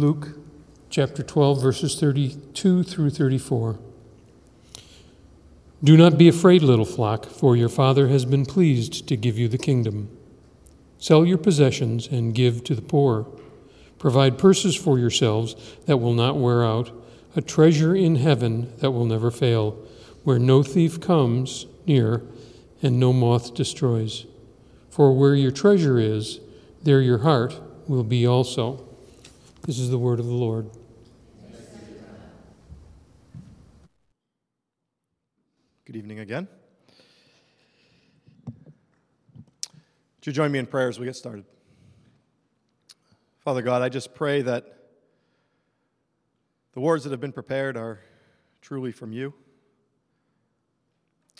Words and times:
Luke 0.00 0.30
chapter 0.90 1.22
12, 1.22 1.62
verses 1.62 2.00
32 2.00 2.82
through 2.82 3.10
34. 3.10 3.78
Do 5.84 5.96
not 5.96 6.18
be 6.18 6.26
afraid, 6.26 6.62
little 6.62 6.84
flock, 6.84 7.26
for 7.26 7.54
your 7.54 7.68
Father 7.68 8.08
has 8.08 8.24
been 8.24 8.44
pleased 8.44 9.06
to 9.06 9.16
give 9.16 9.38
you 9.38 9.46
the 9.46 9.56
kingdom. 9.56 10.08
Sell 10.98 11.24
your 11.24 11.38
possessions 11.38 12.08
and 12.08 12.34
give 12.34 12.64
to 12.64 12.74
the 12.74 12.82
poor. 12.82 13.28
Provide 14.00 14.36
purses 14.36 14.74
for 14.74 14.98
yourselves 14.98 15.54
that 15.86 15.98
will 15.98 16.14
not 16.14 16.38
wear 16.38 16.64
out, 16.64 16.90
a 17.36 17.40
treasure 17.40 17.94
in 17.94 18.16
heaven 18.16 18.76
that 18.78 18.90
will 18.90 19.04
never 19.04 19.30
fail, 19.30 19.78
where 20.24 20.40
no 20.40 20.64
thief 20.64 21.00
comes 21.00 21.66
near 21.86 22.20
and 22.82 22.98
no 22.98 23.12
moth 23.12 23.54
destroys. 23.54 24.26
For 24.90 25.16
where 25.16 25.36
your 25.36 25.52
treasure 25.52 26.00
is, 26.00 26.40
there 26.82 27.00
your 27.00 27.18
heart 27.18 27.60
will 27.86 28.02
be 28.02 28.26
also. 28.26 28.83
This 29.66 29.78
is 29.78 29.88
the 29.88 29.96
word 29.96 30.20
of 30.20 30.26
the 30.26 30.32
Lord. 30.34 30.68
Good 35.86 35.96
evening 35.96 36.18
again. 36.18 36.46
Would 38.44 38.66
you 40.24 40.32
join 40.34 40.52
me 40.52 40.58
in 40.58 40.66
prayer 40.66 40.90
as 40.90 40.98
we 40.98 41.06
get 41.06 41.16
started? 41.16 41.46
Father 43.38 43.62
God, 43.62 43.80
I 43.80 43.88
just 43.88 44.14
pray 44.14 44.42
that 44.42 44.66
the 46.74 46.80
words 46.80 47.04
that 47.04 47.10
have 47.12 47.22
been 47.22 47.32
prepared 47.32 47.78
are 47.78 48.00
truly 48.60 48.92
from 48.92 49.12
you. 49.12 49.32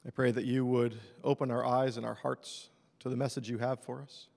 I 0.06 0.10
pray 0.10 0.30
that 0.30 0.46
you 0.46 0.64
would 0.64 0.98
open 1.22 1.50
our 1.50 1.66
eyes 1.66 1.98
and 1.98 2.06
our 2.06 2.14
hearts 2.14 2.70
to 3.00 3.10
the 3.10 3.18
message 3.18 3.50
you 3.50 3.58
have 3.58 3.80
for 3.80 4.00
us. 4.00 4.28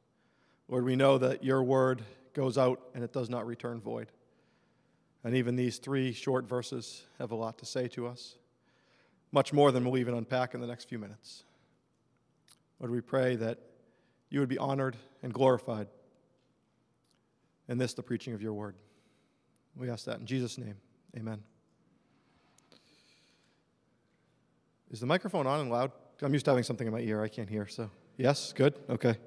Lord, 0.67 0.83
we 0.83 0.97
know 0.97 1.17
that 1.17 1.41
your 1.41 1.63
word 1.63 2.03
goes 2.37 2.55
out 2.55 2.79
and 2.93 3.03
it 3.03 3.11
does 3.11 3.31
not 3.31 3.47
return 3.47 3.81
void. 3.81 4.11
And 5.23 5.35
even 5.35 5.55
these 5.55 5.79
three 5.79 6.13
short 6.13 6.47
verses 6.47 7.03
have 7.17 7.31
a 7.31 7.35
lot 7.35 7.57
to 7.57 7.65
say 7.65 7.87
to 7.89 8.05
us, 8.05 8.35
much 9.31 9.51
more 9.51 9.71
than 9.71 9.83
we'll 9.83 9.97
even 9.97 10.13
unpack 10.13 10.53
in 10.53 10.61
the 10.61 10.67
next 10.67 10.87
few 10.87 10.99
minutes. 10.99 11.43
Lord, 12.79 12.91
we 12.91 13.01
pray 13.01 13.35
that 13.37 13.57
you 14.29 14.39
would 14.39 14.49
be 14.49 14.57
honored 14.59 14.95
and 15.23 15.33
glorified 15.33 15.87
in 17.67 17.79
this, 17.79 17.95
the 17.95 18.03
preaching 18.03 18.35
of 18.35 18.41
your 18.41 18.53
word. 18.53 18.75
We 19.75 19.89
ask 19.89 20.05
that 20.05 20.19
in 20.19 20.27
Jesus' 20.27 20.59
name. 20.59 20.75
Amen. 21.17 21.41
Is 24.91 24.99
the 24.99 25.07
microphone 25.07 25.47
on 25.47 25.59
and 25.59 25.71
loud? 25.71 25.91
I'm 26.21 26.33
used 26.33 26.45
to 26.45 26.51
having 26.51 26.63
something 26.63 26.85
in 26.85 26.93
my 26.93 26.99
ear 26.99 27.23
I 27.23 27.29
can't 27.29 27.49
hear, 27.49 27.67
so. 27.67 27.89
Yes? 28.15 28.53
Good? 28.53 28.75
Okay. 28.89 29.17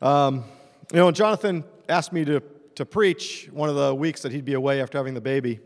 Um, 0.00 0.44
you 0.90 0.98
know, 0.98 1.06
when 1.06 1.14
Jonathan 1.14 1.64
asked 1.88 2.12
me 2.12 2.24
to, 2.24 2.42
to 2.74 2.84
preach 2.84 3.48
one 3.52 3.68
of 3.68 3.76
the 3.76 3.94
weeks 3.94 4.22
that 4.22 4.32
he'd 4.32 4.44
be 4.44 4.54
away 4.54 4.80
after 4.80 4.98
having 4.98 5.14
the 5.14 5.20
baby. 5.20 5.60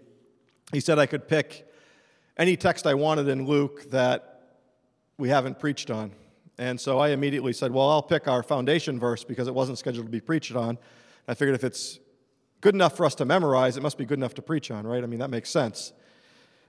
He 0.73 0.81
said 0.81 0.98
I 0.98 1.06
could 1.06 1.28
pick 1.28 1.67
any 2.36 2.56
text 2.56 2.86
I 2.86 2.95
wanted 2.95 3.28
in 3.28 3.47
Luke 3.47 3.91
that 3.91 4.42
we 5.17 5.28
haven't 5.28 5.58
preached 5.58 5.91
on. 5.91 6.12
And 6.58 6.81
so 6.81 6.98
I 6.98 7.11
immediately 7.11 7.53
said, 7.53 7.70
Well, 7.70 7.89
I'll 7.89 8.03
pick 8.03 8.28
our 8.28 8.42
foundation 8.42 8.98
verse 8.98 9.25
because 9.25 9.47
it 9.47 9.55
wasn't 9.55 9.78
scheduled 9.78 10.06
to 10.06 10.11
be 10.11 10.20
preached 10.20 10.55
on. 10.55 10.78
I 11.28 11.34
figured 11.34 11.55
if 11.55 11.64
it's 11.64 11.98
good 12.61 12.75
enough 12.75 12.97
for 12.97 13.05
us 13.05 13.14
to 13.17 13.25
memorize, 13.25 13.77
it 13.77 13.83
must 13.83 13.98
be 13.98 14.05
good 14.05 14.19
enough 14.19 14.34
to 14.34 14.42
preach 14.42 14.70
on, 14.70 14.86
right? 14.86 15.03
I 15.03 15.06
mean, 15.06 15.20
that 15.20 15.30
makes 15.30 15.51
sense. 15.51 15.92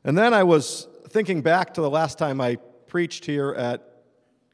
And 0.03 0.17
then 0.17 0.33
I 0.33 0.43
was 0.43 0.87
thinking 1.09 1.41
back 1.41 1.73
to 1.75 1.81
the 1.81 1.89
last 1.89 2.17
time 2.17 2.41
I 2.41 2.57
preached 2.87 3.25
here 3.25 3.53
at 3.53 4.03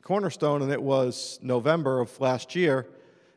Cornerstone, 0.04 0.62
and 0.62 0.72
it 0.72 0.82
was 0.82 1.40
November 1.42 2.00
of 2.00 2.20
last 2.20 2.56
year 2.56 2.88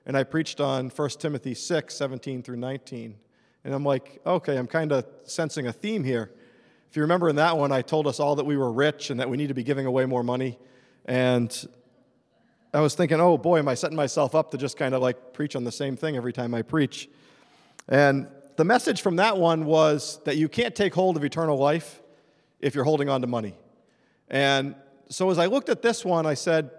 and 0.07 0.17
I 0.17 0.23
preached 0.23 0.61
on 0.61 0.89
1 0.89 1.09
Timothy 1.19 1.53
6, 1.53 1.95
17 1.95 2.43
through 2.43 2.57
19. 2.57 3.17
And 3.65 3.75
I'm 3.75 3.85
like, 3.85 4.21
okay, 4.25 4.57
I'm 4.57 4.69
kind 4.69 4.93
of 4.93 5.05
sensing 5.25 5.67
a 5.67 5.73
theme 5.73 6.05
here. 6.05 6.31
If 6.89 6.97
you 6.97 7.03
remember 7.03 7.29
in 7.29 7.37
that 7.37 7.59
one, 7.59 7.73
I 7.73 7.83
told 7.83 8.07
us 8.07 8.21
all 8.21 8.37
that 8.37 8.47
we 8.47 8.57
were 8.57 8.71
rich 8.71 9.11
and 9.11 9.19
that 9.19 9.29
we 9.29 9.37
need 9.37 9.49
to 9.49 9.55
be 9.55 9.65
giving 9.65 9.85
away 9.85 10.07
more 10.07 10.23
money. 10.23 10.59
And 11.05 11.53
I 12.73 12.81
was 12.81 12.95
thinking, 12.95 13.21
oh 13.21 13.37
boy, 13.37 13.59
am 13.59 13.67
I 13.67 13.75
setting 13.75 13.97
myself 13.97 14.37
up 14.37 14.53
to 14.53 14.57
just 14.57 14.77
kind 14.77 14.95
of 14.95 15.03
like 15.03 15.33
preach 15.33 15.57
on 15.57 15.65
the 15.65 15.73
same 15.73 15.97
thing 15.97 16.17
every 16.17 16.33
time 16.33 16.55
I 16.55 16.63
preach? 16.63 17.09
And 17.89 18.29
the 18.55 18.65
message 18.65 19.03
from 19.03 19.17
that 19.17 19.37
one 19.37 19.65
was 19.65 20.21
that 20.25 20.37
you 20.37 20.49
can't 20.49 20.75
take 20.75 20.95
hold 20.95 21.17
of 21.17 21.25
eternal 21.25 21.59
life 21.59 22.01
if 22.61 22.75
you're 22.75 22.85
holding 22.85 23.09
on 23.09 23.21
to 23.23 23.27
money. 23.27 23.55
And 24.29 24.77
so 25.09 25.31
as 25.31 25.39
I 25.39 25.47
looked 25.47 25.69
at 25.69 25.83
this 25.83 26.05
one, 26.05 26.27
I 26.27 26.35
said, 26.35 26.71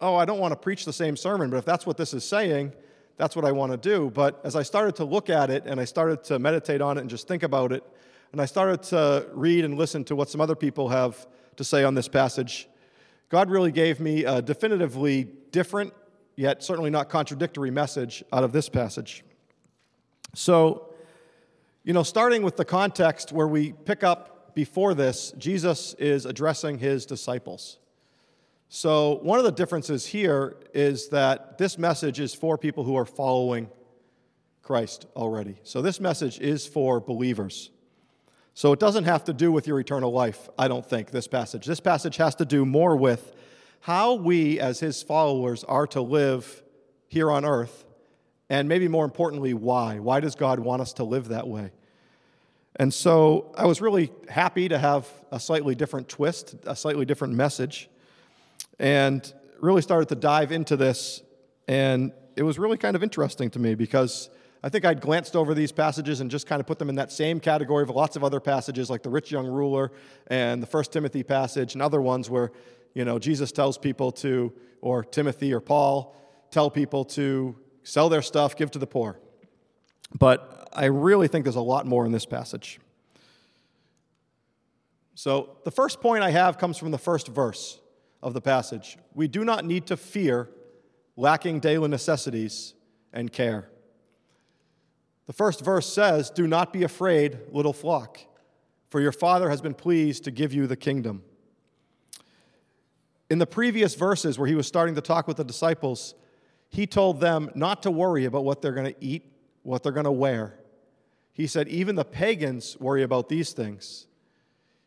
oh, 0.00 0.16
I 0.16 0.24
don't 0.24 0.38
want 0.38 0.52
to 0.52 0.56
preach 0.56 0.84
the 0.84 0.92
same 0.92 1.16
sermon, 1.16 1.50
but 1.50 1.56
if 1.56 1.64
that's 1.64 1.86
what 1.86 1.96
this 1.96 2.14
is 2.14 2.24
saying, 2.24 2.72
that's 3.16 3.36
what 3.36 3.44
I 3.44 3.52
want 3.52 3.72
to 3.72 3.76
do. 3.76 4.10
But 4.10 4.40
as 4.44 4.56
I 4.56 4.62
started 4.62 4.96
to 4.96 5.04
look 5.04 5.28
at 5.28 5.50
it 5.50 5.66
and 5.66 5.78
I 5.78 5.84
started 5.84 6.24
to 6.24 6.38
meditate 6.38 6.80
on 6.80 6.96
it 6.96 7.02
and 7.02 7.10
just 7.10 7.28
think 7.28 7.42
about 7.42 7.72
it, 7.72 7.84
and 8.32 8.40
I 8.40 8.46
started 8.46 8.82
to 8.84 9.26
read 9.32 9.64
and 9.64 9.76
listen 9.76 10.04
to 10.04 10.16
what 10.16 10.30
some 10.30 10.40
other 10.40 10.54
people 10.54 10.88
have 10.88 11.26
to 11.56 11.64
say 11.64 11.84
on 11.84 11.94
this 11.94 12.08
passage, 12.08 12.68
God 13.28 13.50
really 13.50 13.72
gave 13.72 14.00
me 14.00 14.24
a 14.24 14.40
definitively 14.40 15.24
different, 15.52 15.92
yet 16.36 16.62
certainly 16.62 16.90
not 16.90 17.08
contradictory 17.08 17.70
message 17.70 18.24
out 18.32 18.42
of 18.42 18.52
this 18.52 18.68
passage. 18.68 19.22
So, 20.34 20.94
you 21.84 21.92
know, 21.92 22.02
starting 22.02 22.42
with 22.42 22.56
the 22.56 22.64
context 22.64 23.32
where 23.32 23.48
we 23.48 23.72
pick 23.72 24.02
up 24.02 24.54
before 24.54 24.94
this, 24.94 25.32
Jesus 25.38 25.94
is 25.94 26.24
addressing 26.24 26.78
his 26.78 27.04
disciples. 27.04 27.78
So, 28.72 29.18
one 29.22 29.40
of 29.40 29.44
the 29.44 29.50
differences 29.50 30.06
here 30.06 30.56
is 30.72 31.08
that 31.08 31.58
this 31.58 31.76
message 31.76 32.20
is 32.20 32.36
for 32.36 32.56
people 32.56 32.84
who 32.84 32.94
are 32.94 33.04
following 33.04 33.68
Christ 34.62 35.06
already. 35.16 35.56
So, 35.64 35.82
this 35.82 35.98
message 35.98 36.38
is 36.38 36.68
for 36.68 37.00
believers. 37.00 37.70
So, 38.54 38.72
it 38.72 38.78
doesn't 38.78 39.04
have 39.04 39.24
to 39.24 39.32
do 39.32 39.50
with 39.50 39.66
your 39.66 39.80
eternal 39.80 40.12
life, 40.12 40.48
I 40.56 40.68
don't 40.68 40.86
think, 40.86 41.10
this 41.10 41.26
passage. 41.26 41.66
This 41.66 41.80
passage 41.80 42.16
has 42.18 42.36
to 42.36 42.44
do 42.44 42.64
more 42.64 42.94
with 42.94 43.34
how 43.80 44.14
we, 44.14 44.60
as 44.60 44.78
his 44.78 45.02
followers, 45.02 45.64
are 45.64 45.88
to 45.88 46.00
live 46.00 46.62
here 47.08 47.28
on 47.28 47.44
earth, 47.44 47.84
and 48.48 48.68
maybe 48.68 48.86
more 48.86 49.04
importantly, 49.04 49.52
why. 49.52 49.98
Why 49.98 50.20
does 50.20 50.36
God 50.36 50.60
want 50.60 50.80
us 50.80 50.92
to 50.92 51.02
live 51.02 51.26
that 51.30 51.48
way? 51.48 51.72
And 52.76 52.94
so, 52.94 53.52
I 53.58 53.66
was 53.66 53.80
really 53.80 54.12
happy 54.28 54.68
to 54.68 54.78
have 54.78 55.08
a 55.32 55.40
slightly 55.40 55.74
different 55.74 56.08
twist, 56.08 56.54
a 56.68 56.76
slightly 56.76 57.04
different 57.04 57.34
message 57.34 57.90
and 58.80 59.32
really 59.60 59.82
started 59.82 60.08
to 60.08 60.16
dive 60.16 60.50
into 60.50 60.76
this. 60.76 61.22
And 61.68 62.12
it 62.34 62.42
was 62.42 62.58
really 62.58 62.78
kind 62.78 62.96
of 62.96 63.02
interesting 63.02 63.50
to 63.50 63.58
me 63.58 63.74
because 63.74 64.30
I 64.64 64.70
think 64.70 64.84
I'd 64.84 65.00
glanced 65.00 65.36
over 65.36 65.54
these 65.54 65.70
passages 65.70 66.20
and 66.20 66.30
just 66.30 66.46
kind 66.46 66.60
of 66.60 66.66
put 66.66 66.78
them 66.78 66.88
in 66.88 66.96
that 66.96 67.12
same 67.12 67.38
category 67.38 67.82
of 67.82 67.90
lots 67.90 68.16
of 68.16 68.24
other 68.24 68.40
passages, 68.40 68.90
like 68.90 69.02
the 69.02 69.10
rich 69.10 69.30
young 69.30 69.46
ruler 69.46 69.92
and 70.26 70.62
the 70.62 70.66
First 70.66 70.92
Timothy 70.92 71.22
passage, 71.22 71.74
and 71.74 71.82
other 71.82 72.00
ones 72.00 72.28
where 72.28 72.50
you 72.94 73.04
know 73.04 73.18
Jesus 73.18 73.52
tells 73.52 73.78
people 73.78 74.10
to, 74.12 74.52
or 74.80 75.04
Timothy 75.04 75.52
or 75.52 75.60
Paul 75.60 76.16
tell 76.50 76.70
people 76.70 77.04
to 77.04 77.56
sell 77.84 78.08
their 78.08 78.22
stuff, 78.22 78.56
give 78.56 78.70
to 78.72 78.78
the 78.78 78.86
poor. 78.86 79.20
But 80.18 80.68
I 80.72 80.86
really 80.86 81.28
think 81.28 81.44
there's 81.44 81.54
a 81.54 81.60
lot 81.60 81.86
more 81.86 82.04
in 82.04 82.12
this 82.12 82.26
passage. 82.26 82.80
So 85.14 85.58
the 85.64 85.70
first 85.70 86.00
point 86.00 86.24
I 86.24 86.30
have 86.30 86.58
comes 86.58 86.78
from 86.78 86.90
the 86.90 86.98
first 86.98 87.28
verse 87.28 87.78
of 88.22 88.34
the 88.34 88.40
passage. 88.40 88.98
We 89.14 89.28
do 89.28 89.44
not 89.44 89.64
need 89.64 89.86
to 89.86 89.96
fear 89.96 90.48
lacking 91.16 91.60
daily 91.60 91.88
necessities 91.88 92.74
and 93.12 93.32
care. 93.32 93.68
The 95.26 95.32
first 95.32 95.64
verse 95.64 95.90
says, 95.92 96.30
Do 96.30 96.46
not 96.46 96.72
be 96.72 96.82
afraid, 96.82 97.38
little 97.52 97.72
flock, 97.72 98.18
for 98.88 99.00
your 99.00 99.12
Father 99.12 99.48
has 99.50 99.60
been 99.60 99.74
pleased 99.74 100.24
to 100.24 100.30
give 100.30 100.52
you 100.52 100.66
the 100.66 100.76
kingdom. 100.76 101.22
In 103.28 103.38
the 103.38 103.46
previous 103.46 103.94
verses, 103.94 104.38
where 104.38 104.48
he 104.48 104.56
was 104.56 104.66
starting 104.66 104.96
to 104.96 105.00
talk 105.00 105.28
with 105.28 105.36
the 105.36 105.44
disciples, 105.44 106.14
he 106.68 106.86
told 106.86 107.20
them 107.20 107.50
not 107.54 107.82
to 107.84 107.90
worry 107.90 108.24
about 108.24 108.44
what 108.44 108.60
they're 108.60 108.72
going 108.72 108.92
to 108.92 109.04
eat, 109.04 109.24
what 109.62 109.82
they're 109.82 109.92
going 109.92 110.04
to 110.04 110.10
wear. 110.10 110.58
He 111.32 111.46
said, 111.46 111.68
Even 111.68 111.94
the 111.94 112.04
pagans 112.04 112.76
worry 112.80 113.02
about 113.02 113.28
these 113.28 113.52
things. 113.52 114.06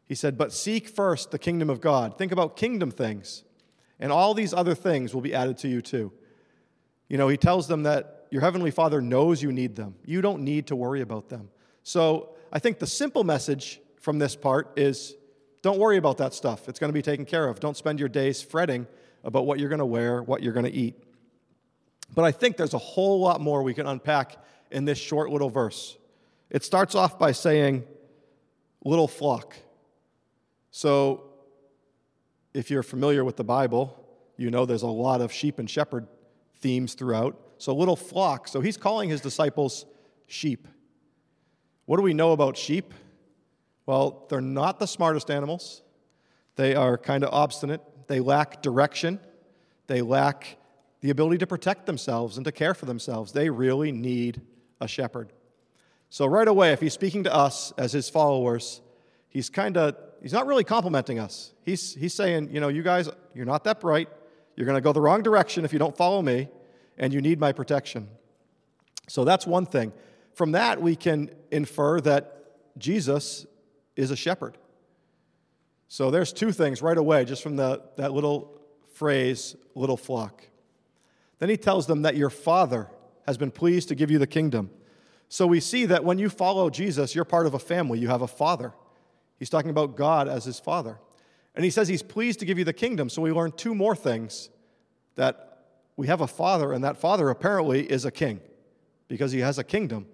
He 0.05 0.15
said, 0.15 0.37
But 0.37 0.51
seek 0.51 0.87
first 0.87 1.31
the 1.31 1.39
kingdom 1.39 1.69
of 1.69 1.81
God. 1.81 2.17
Think 2.17 2.31
about 2.31 2.55
kingdom 2.55 2.91
things, 2.91 3.43
and 3.99 4.11
all 4.11 4.33
these 4.33 4.53
other 4.53 4.75
things 4.75 5.13
will 5.13 5.21
be 5.21 5.33
added 5.33 5.57
to 5.59 5.67
you 5.67 5.81
too. 5.81 6.11
You 7.07 7.17
know, 7.17 7.27
he 7.27 7.37
tells 7.37 7.67
them 7.67 7.83
that 7.83 8.27
your 8.31 8.41
heavenly 8.41 8.71
Father 8.71 9.01
knows 9.01 9.41
you 9.41 9.51
need 9.51 9.75
them. 9.75 9.95
You 10.05 10.21
don't 10.21 10.43
need 10.43 10.67
to 10.67 10.75
worry 10.75 11.01
about 11.01 11.29
them. 11.29 11.49
So 11.83 12.29
I 12.51 12.59
think 12.59 12.79
the 12.79 12.87
simple 12.87 13.23
message 13.23 13.79
from 13.99 14.19
this 14.19 14.35
part 14.35 14.71
is 14.75 15.15
don't 15.61 15.79
worry 15.79 15.97
about 15.97 16.17
that 16.17 16.33
stuff. 16.33 16.67
It's 16.67 16.79
going 16.79 16.89
to 16.89 16.93
be 16.93 17.01
taken 17.01 17.25
care 17.25 17.47
of. 17.47 17.59
Don't 17.59 17.77
spend 17.77 17.99
your 17.99 18.09
days 18.09 18.41
fretting 18.41 18.87
about 19.23 19.45
what 19.45 19.59
you're 19.59 19.69
going 19.69 19.79
to 19.79 19.85
wear, 19.85 20.21
what 20.21 20.43
you're 20.43 20.53
going 20.53 20.65
to 20.65 20.71
eat. 20.71 21.01
But 22.13 22.25
I 22.25 22.31
think 22.31 22.57
there's 22.57 22.73
a 22.73 22.79
whole 22.79 23.19
lot 23.19 23.39
more 23.39 23.63
we 23.63 23.73
can 23.73 23.87
unpack 23.87 24.37
in 24.71 24.85
this 24.85 24.97
short 24.97 25.29
little 25.29 25.49
verse. 25.49 25.97
It 26.49 26.63
starts 26.63 26.95
off 26.95 27.17
by 27.17 27.31
saying, 27.31 27.85
little 28.83 29.07
flock. 29.07 29.55
So, 30.75 31.25
if 32.51 32.71
you're 32.71 32.81
familiar 32.81 33.23
with 33.23 33.37
the 33.37 33.43
Bible, 33.43 33.95
you 34.37 34.49
know 34.49 34.65
there's 34.65 34.81
a 34.81 34.87
lot 34.87 35.21
of 35.21 35.31
sheep 35.31 35.59
and 35.59 35.69
shepherd 35.69 36.07
themes 36.61 36.95
throughout. 36.95 37.39
So, 37.59 37.75
little 37.75 37.95
flock. 37.95 38.47
So, 38.47 38.59
he's 38.59 38.75
calling 38.75 39.07
his 39.07 39.21
disciples 39.21 39.85
sheep. 40.25 40.67
What 41.85 41.97
do 41.97 42.01
we 42.01 42.15
know 42.15 42.31
about 42.31 42.57
sheep? 42.57 42.91
Well, 43.85 44.25
they're 44.29 44.41
not 44.41 44.79
the 44.79 44.87
smartest 44.87 45.29
animals. 45.29 45.83
They 46.55 46.73
are 46.73 46.97
kind 46.97 47.23
of 47.23 47.31
obstinate. 47.31 47.81
They 48.07 48.19
lack 48.19 48.63
direction. 48.63 49.19
They 49.85 50.01
lack 50.01 50.57
the 51.01 51.11
ability 51.11 51.37
to 51.37 51.47
protect 51.47 51.85
themselves 51.85 52.37
and 52.37 52.45
to 52.45 52.51
care 52.51 52.73
for 52.73 52.87
themselves. 52.87 53.31
They 53.31 53.51
really 53.51 53.91
need 53.91 54.41
a 54.81 54.87
shepherd. 54.87 55.33
So, 56.09 56.25
right 56.25 56.47
away, 56.47 56.71
if 56.71 56.79
he's 56.79 56.93
speaking 56.93 57.25
to 57.25 57.33
us 57.33 57.71
as 57.77 57.91
his 57.91 58.09
followers, 58.09 58.81
he's 59.29 59.51
kind 59.51 59.77
of, 59.77 59.95
he's 60.23 60.33
not 60.33 60.47
really 60.47 60.63
complimenting 60.63 61.19
us. 61.19 61.53
He's, 61.63 61.93
he's 61.93 62.15
saying, 62.15 62.49
you 62.51 62.59
know, 62.59 62.69
you 62.69 62.81
guys, 62.81 63.07
you're 63.35 63.45
not 63.45 63.63
that 63.65 63.79
bright. 63.79 64.09
You're 64.55 64.65
going 64.65 64.77
to 64.77 64.81
go 64.81 64.91
the 64.91 65.01
wrong 65.01 65.21
direction 65.21 65.65
if 65.65 65.73
you 65.73 65.77
don't 65.77 65.95
follow 65.95 66.23
me, 66.23 66.49
and 66.97 67.13
you 67.13 67.21
need 67.21 67.39
my 67.39 67.51
protection. 67.51 68.07
So, 69.07 69.23
that's 69.23 69.45
one 69.45 69.67
thing. 69.67 69.93
From 70.33 70.53
that, 70.53 70.81
we 70.81 70.95
can 70.95 71.29
infer 71.51 72.01
that 72.01 72.45
Jesus 72.77 73.45
is 73.95 74.09
a 74.09 74.15
shepherd. 74.15 74.57
So, 75.87 76.09
there's 76.09 76.33
two 76.33 76.51
things 76.51 76.81
right 76.81 76.97
away, 76.97 77.25
just 77.25 77.43
from 77.43 77.55
the, 77.55 77.83
that 77.97 78.13
little 78.13 78.59
phrase, 78.93 79.55
little 79.75 79.97
flock. 79.97 80.47
Then 81.39 81.49
he 81.49 81.57
tells 81.57 81.85
them 81.87 82.03
that 82.03 82.15
your 82.15 82.29
Father 82.29 82.89
has 83.25 83.37
been 83.37 83.51
pleased 83.51 83.89
to 83.89 83.95
give 83.95 84.09
you 84.09 84.19
the 84.19 84.27
kingdom. 84.27 84.69
So 85.33 85.47
we 85.47 85.59
see 85.61 85.87
that 85.87 86.03
when 86.03 86.19
you 86.19 86.29
follow 86.29 86.69
Jesus, 86.69 87.15
you're 87.15 87.25
part 87.25 87.47
of 87.47 87.55
a 87.55 87.59
family. 87.59 87.97
You 87.97 88.09
have 88.09 88.21
a 88.21 88.27
father. 88.27 88.73
He's 89.37 89.49
talking 89.49 89.71
about 89.71 89.95
God 89.95 90.27
as 90.27 90.45
his 90.45 90.59
father. 90.59 90.99
And 91.55 91.63
he 91.63 91.71
says 91.71 91.87
he's 91.87 92.03
pleased 92.03 92.39
to 92.39 92.45
give 92.45 92.57
you 92.57 92.65
the 92.65 92.73
kingdom. 92.73 93.09
So 93.09 93.21
we 93.21 93.31
learn 93.31 93.51
two 93.51 93.75
more 93.75 93.95
things 93.95 94.49
that 95.15 95.65
we 95.95 96.07
have 96.07 96.21
a 96.21 96.27
father, 96.27 96.73
and 96.73 96.83
that 96.83 96.97
father 96.97 97.29
apparently 97.29 97.83
is 97.83 98.05
a 98.05 98.11
king 98.11 98.39
because 99.07 99.31
he 99.31 99.39
has 99.39 99.59
a 99.59 99.63
kingdom, 99.63 100.07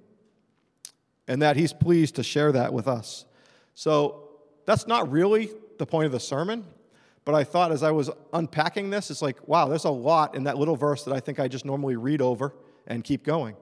and 1.27 1.41
that 1.41 1.55
he's 1.55 1.71
pleased 1.71 2.15
to 2.15 2.23
share 2.23 2.51
that 2.51 2.73
with 2.73 2.87
us. 2.87 3.25
So 3.75 4.29
that's 4.65 4.87
not 4.87 5.09
really 5.09 5.49
the 5.77 5.85
point 5.85 6.07
of 6.07 6.11
the 6.11 6.19
sermon. 6.19 6.65
But 7.23 7.35
I 7.35 7.43
thought 7.43 7.71
as 7.71 7.83
I 7.83 7.91
was 7.91 8.09
unpacking 8.33 8.89
this, 8.89 9.11
it's 9.11 9.21
like, 9.21 9.47
wow, 9.47 9.67
there's 9.67 9.85
a 9.85 9.91
lot 9.91 10.35
in 10.35 10.45
that 10.45 10.57
little 10.57 10.75
verse 10.75 11.03
that 11.03 11.13
I 11.13 11.19
think 11.19 11.39
I 11.39 11.47
just 11.47 11.63
normally 11.63 11.95
read 11.95 12.21
over 12.21 12.55
and 12.87 13.03
keep 13.03 13.23
going. 13.23 13.55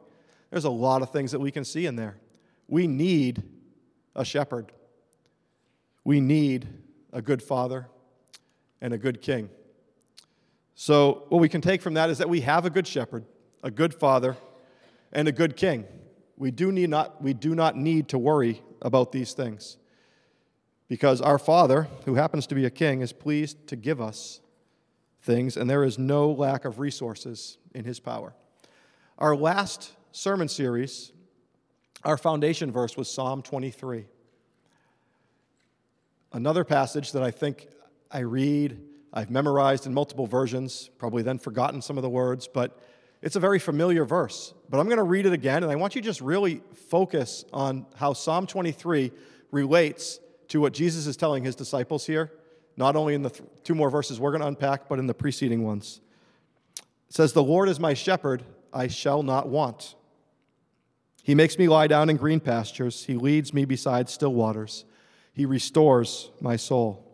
There's 0.50 0.64
a 0.64 0.70
lot 0.70 1.02
of 1.02 1.12
things 1.12 1.34
that 1.34 1.40
we 1.40 1.52
can 1.52 1.66
see 1.66 1.86
in 1.86 1.98
there. 1.98 2.18
We 2.68 2.88
need 2.88 3.44
a 4.16 4.24
shepherd, 4.24 4.72
we 6.08 6.22
need 6.22 6.66
a 7.12 7.22
good 7.22 7.44
father 7.44 7.86
and 8.80 8.94
a 8.94 8.98
good 8.98 9.22
king. 9.22 9.50
So, 10.74 11.26
what 11.28 11.42
we 11.42 11.50
can 11.50 11.60
take 11.60 11.82
from 11.82 11.96
that 11.96 12.10
is 12.10 12.20
that 12.20 12.30
we 12.30 12.40
have 12.42 12.66
a 12.66 12.70
good 12.70 12.88
shepherd, 12.88 13.26
a 13.62 13.70
good 13.70 13.94
father, 13.94 14.38
and 15.12 15.28
a 15.28 15.34
good 15.34 15.58
king. 15.58 15.84
We 16.38 16.50
do, 16.50 16.72
need 16.72 16.90
not, 16.90 17.22
we 17.22 17.34
do 17.34 17.54
not 17.54 17.76
need 17.76 18.08
to 18.08 18.18
worry 18.18 18.62
about 18.82 19.12
these 19.12 19.34
things 19.34 19.76
because 20.88 21.20
our 21.20 21.38
Father, 21.38 21.90
who 22.06 22.16
happens 22.16 22.48
to 22.48 22.56
be 22.56 22.64
a 22.64 22.70
king, 22.70 23.02
is 23.02 23.12
pleased 23.12 23.68
to 23.68 23.76
give 23.76 24.00
us 24.00 24.40
things, 25.22 25.58
and 25.58 25.70
there 25.70 25.84
is 25.84 26.00
no 26.00 26.32
lack 26.32 26.64
of 26.64 26.80
resources 26.80 27.58
in 27.76 27.84
his 27.84 28.00
power. 28.00 28.34
Our 29.18 29.36
last 29.36 29.92
sermon 30.14 30.48
series, 30.48 31.12
our 32.06 32.18
foundation 32.18 32.72
verse 32.72 32.96
was 32.96 33.12
Psalm 33.12 33.42
23. 33.42 34.06
Another 36.38 36.64
passage 36.64 37.14
that 37.14 37.24
I 37.24 37.32
think 37.32 37.68
I 38.12 38.20
read, 38.20 38.80
I've 39.12 39.32
memorized 39.32 39.88
in 39.88 39.94
multiple 39.96 40.28
versions, 40.28 40.88
probably 41.00 41.24
then 41.24 41.40
forgotten 41.40 41.82
some 41.82 41.98
of 41.98 42.04
the 42.04 42.12
words, 42.12 42.48
but 42.48 42.80
it's 43.24 43.36
a 43.36 43.40
very 43.40 43.58
familiar 43.58 44.06
verse. 44.06 44.54
But 44.70 44.80
I'm 44.80 44.86
going 44.86 45.00
to 45.00 45.04
read 45.04 45.26
it 45.26 45.34
again, 45.34 45.64
and 45.64 45.72
I 45.72 45.76
want 45.78 45.96
you 45.96 46.02
to 46.02 46.06
just 46.06 46.22
really 46.22 46.62
focus 46.90 47.44
on 47.52 47.88
how 47.96 48.14
Psalm 48.14 48.46
23 48.46 49.12
relates 49.50 50.20
to 50.50 50.62
what 50.62 50.74
Jesus 50.74 51.08
is 51.08 51.18
telling 51.18 51.44
his 51.44 51.56
disciples 51.56 52.06
here, 52.06 52.32
not 52.76 52.96
only 52.96 53.16
in 53.16 53.24
the 53.24 53.32
th- 53.32 53.50
two 53.64 53.74
more 53.74 53.90
verses 53.90 54.20
we're 54.20 54.30
going 54.30 54.42
to 54.42 54.48
unpack, 54.48 54.88
but 54.88 55.00
in 55.00 55.08
the 55.08 55.16
preceding 55.16 55.64
ones. 55.64 56.02
It 56.78 57.16
says, 57.16 57.34
The 57.34 57.42
Lord 57.42 57.68
is 57.68 57.80
my 57.80 57.96
shepherd, 57.96 58.44
I 58.72 58.90
shall 58.90 59.24
not 59.24 59.50
want. 59.50 59.96
He 61.24 61.34
makes 61.34 61.58
me 61.58 61.68
lie 61.68 61.88
down 61.88 62.12
in 62.12 62.18
green 62.18 62.42
pastures, 62.42 63.06
He 63.06 63.16
leads 63.16 63.56
me 63.56 63.66
beside 63.66 64.08
still 64.08 64.36
waters, 64.36 64.86
He 65.38 65.46
restores 65.46 66.32
my 66.42 66.56
soul. 66.56 67.06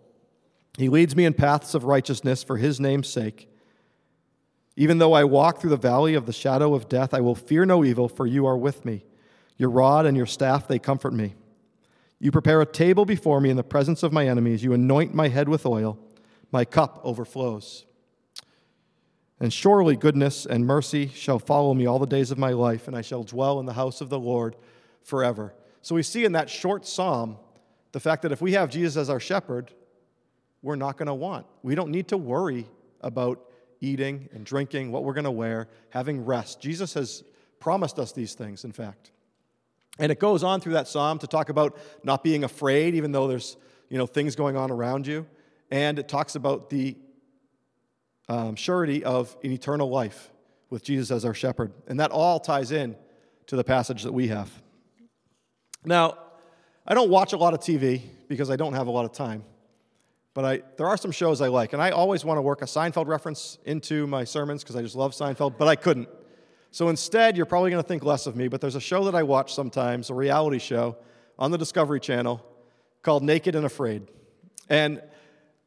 He 0.78 0.88
leads 0.88 1.14
me 1.14 1.25
in 1.25 1.34
paths 1.34 1.75
of 1.75 1.84
righteousness 1.84 2.42
for 2.42 2.56
His 2.56 2.80
name's 2.80 3.10
sake. 3.10 3.50
Even 4.78 4.98
though 4.98 5.12
I 5.12 5.25
walk 5.25 5.60
through 5.60 5.72
the 5.72 5.78
valley 5.78 6.14
of 6.14 6.25
the 6.25 6.31
shadow 6.31 6.74
of 6.74 6.88
death, 6.88 7.14
I 7.14 7.20
will 7.20 7.36
fear 7.36 7.66
no 7.66 7.84
evil, 7.84 8.08
for 8.08 8.25
you 8.25 8.46
are 8.46 8.58
with 8.58 8.86
me. 8.86 9.04
Your 9.58 9.70
rod 9.70 10.06
and 10.06 10.16
your 10.16 10.25
staff, 10.25 10.70
they 10.70 10.80
comfort 10.80 11.14
me. 11.14 11.36
You 12.18 12.31
prepare 12.31 12.62
a 12.62 12.66
table 12.66 13.04
before 13.04 13.42
me 13.42 13.50
in 13.50 13.58
the 13.58 13.62
presence 13.62 14.04
of 14.04 14.14
my 14.14 14.25
enemies. 14.25 14.64
You 14.64 14.72
anoint 14.72 15.14
my 15.14 15.28
head 15.28 15.50
with 15.50 15.66
oil. 15.66 16.00
My 16.50 16.64
cup 16.64 17.02
overflows. 17.04 17.84
And 19.38 19.52
surely 19.52 19.98
goodness 19.98 20.46
and 20.46 20.66
mercy 20.66 21.10
shall 21.10 21.40
follow 21.40 21.74
me 21.74 21.86
all 21.86 22.00
the 22.00 22.06
days 22.06 22.31
of 22.31 22.38
my 22.38 22.52
life, 22.52 22.88
and 22.88 22.96
I 22.96 23.02
shall 23.02 23.24
dwell 23.24 23.60
in 23.60 23.66
the 23.66 23.74
house 23.74 24.00
of 24.00 24.08
the 24.08 24.18
Lord 24.18 24.56
forever. 25.02 25.54
So 25.81 25.96
we 25.96 26.04
see 26.04 26.24
in 26.24 26.31
that 26.31 26.50
short 26.50 26.88
psalm 26.88 27.38
the 27.94 28.00
fact 28.00 28.24
that 28.24 28.31
if 28.31 28.42
we 28.42 28.54
have 28.54 28.69
Jesus 28.69 28.98
as 28.98 29.10
our 29.10 29.19
shepherd, 29.19 29.72
we're 30.62 30.75
not 30.75 30.98
going 30.98 31.07
to 31.07 31.13
want. 31.13 31.45
We 31.62 31.75
don't 31.75 31.90
need 31.90 32.10
to 32.10 32.18
worry 32.18 32.68
about 33.01 33.40
eating 33.80 34.30
and 34.34 34.45
drinking, 34.45 34.92
what 34.92 35.04
we're 35.04 35.13
going 35.13 35.24
to 35.25 35.31
wear, 35.31 35.68
having 35.90 36.25
rest. 36.25 36.60
Jesus 36.60 36.94
has 36.95 37.24
promised 37.60 38.00
us 38.00 38.12
these 38.12 38.34
things, 38.34 38.66
in 38.66 38.72
fact. 38.72 39.12
And 40.00 40.12
it 40.12 40.19
goes 40.19 40.44
on 40.44 40.60
through 40.60 40.74
that 40.74 40.88
psalm 40.88 41.19
to 41.19 41.28
talk 41.28 41.50
about 41.50 41.78
not 42.04 42.24
being 42.24 42.44
afraid, 42.44 42.95
even 42.95 43.12
though 43.12 43.28
there's 43.28 43.57
you 43.90 43.98
know, 43.98 44.07
things 44.07 44.36
going 44.36 44.57
on 44.57 44.72
around 44.72 45.06
you. 45.06 45.28
And 45.69 46.00
it 46.00 46.07
talks 46.07 46.36
about 46.36 46.69
the 46.72 46.98
um, 48.28 48.56
surety 48.56 49.04
of 49.04 49.38
an 49.44 49.51
eternal 49.51 49.89
life 49.89 50.31
with 50.72 50.84
Jesus 50.84 51.12
as 51.12 51.25
our 51.25 51.34
shepherd. 51.36 51.72
And 51.88 52.00
that 52.00 52.10
all 52.10 52.39
ties 52.39 52.72
in 52.72 52.96
to 53.48 53.56
the 53.56 53.63
passage 53.63 54.01
that 54.04 54.12
we 54.12 54.30
have. 54.30 54.50
Now, 55.86 56.18
I 56.85 56.94
don't 56.94 57.09
watch 57.09 57.33
a 57.33 57.38
lot 57.38 57.53
of 57.53 57.59
TV 57.59 58.01
because 58.27 58.50
I 58.50 58.56
don't 58.56 58.74
have 58.74 58.88
a 58.88 58.91
lot 58.91 59.06
of 59.06 59.13
time. 59.13 59.44
But 60.33 60.45
I, 60.45 60.62
there 60.77 60.88
are 60.88 60.97
some 60.97 61.12
shows 61.12 61.41
I 61.41 61.47
like. 61.47 61.74
And 61.74 61.81
I 61.81 61.91
always 61.91 62.25
want 62.25 62.38
to 62.38 62.41
work 62.41 62.62
a 62.62 62.65
Seinfeld 62.65 63.07
reference 63.07 63.57
into 63.65 64.07
my 64.07 64.24
sermons 64.24 64.63
because 64.63 64.75
I 64.75 64.81
just 64.81 64.95
love 64.95 65.13
Seinfeld, 65.13 65.57
but 65.57 65.68
I 65.68 65.75
couldn't. 65.75 66.09
So 66.71 66.89
instead, 66.89 67.38
you're 67.38 67.45
probably 67.45 67.69
going 67.69 67.83
to 67.83 67.88
think 67.88 68.03
less 68.03 68.25
of 68.25 68.35
me, 68.35 68.47
but 68.47 68.59
there's 68.59 68.75
a 68.75 68.81
show 68.81 69.06
that 69.06 69.13
I 69.13 69.21
watch 69.24 69.53
sometimes, 69.53 70.09
a 70.09 70.13
reality 70.15 70.57
show 70.57 70.97
on 71.38 71.51
the 71.51 71.58
Discovery 71.58 72.00
Channel 72.00 72.43
called 73.03 73.22
Naked 73.22 73.53
and 73.55 73.65
Afraid. 73.65 74.08
And 74.69 75.01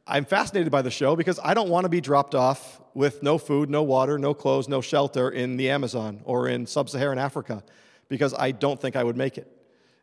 I'm 0.07 0.25
fascinated 0.25 0.73
by 0.73 0.83
the 0.83 0.91
show 0.91 1.14
because 1.14 1.38
I 1.43 1.55
don't 1.55 1.69
want 1.69 1.85
to 1.85 1.88
be 1.88 2.00
dropped 2.00 2.35
off 2.35 2.81
with 2.93 3.23
no 3.23 3.38
food, 3.38 3.71
no 3.71 3.83
water, 3.85 4.19
no 4.19 4.35
clothes, 4.35 4.69
no 4.69 4.81
shelter 4.81 5.31
in 5.31 5.57
the 5.57 5.71
Amazon 5.71 6.23
or 6.25 6.49
in 6.49 6.67
sub 6.67 6.88
Saharan 6.88 7.19
Africa 7.19 7.62
because 8.09 8.35
I 8.35 8.50
don't 8.50 8.81
think 8.81 8.97
I 8.97 9.05
would 9.05 9.17
make 9.17 9.38
it. 9.38 9.56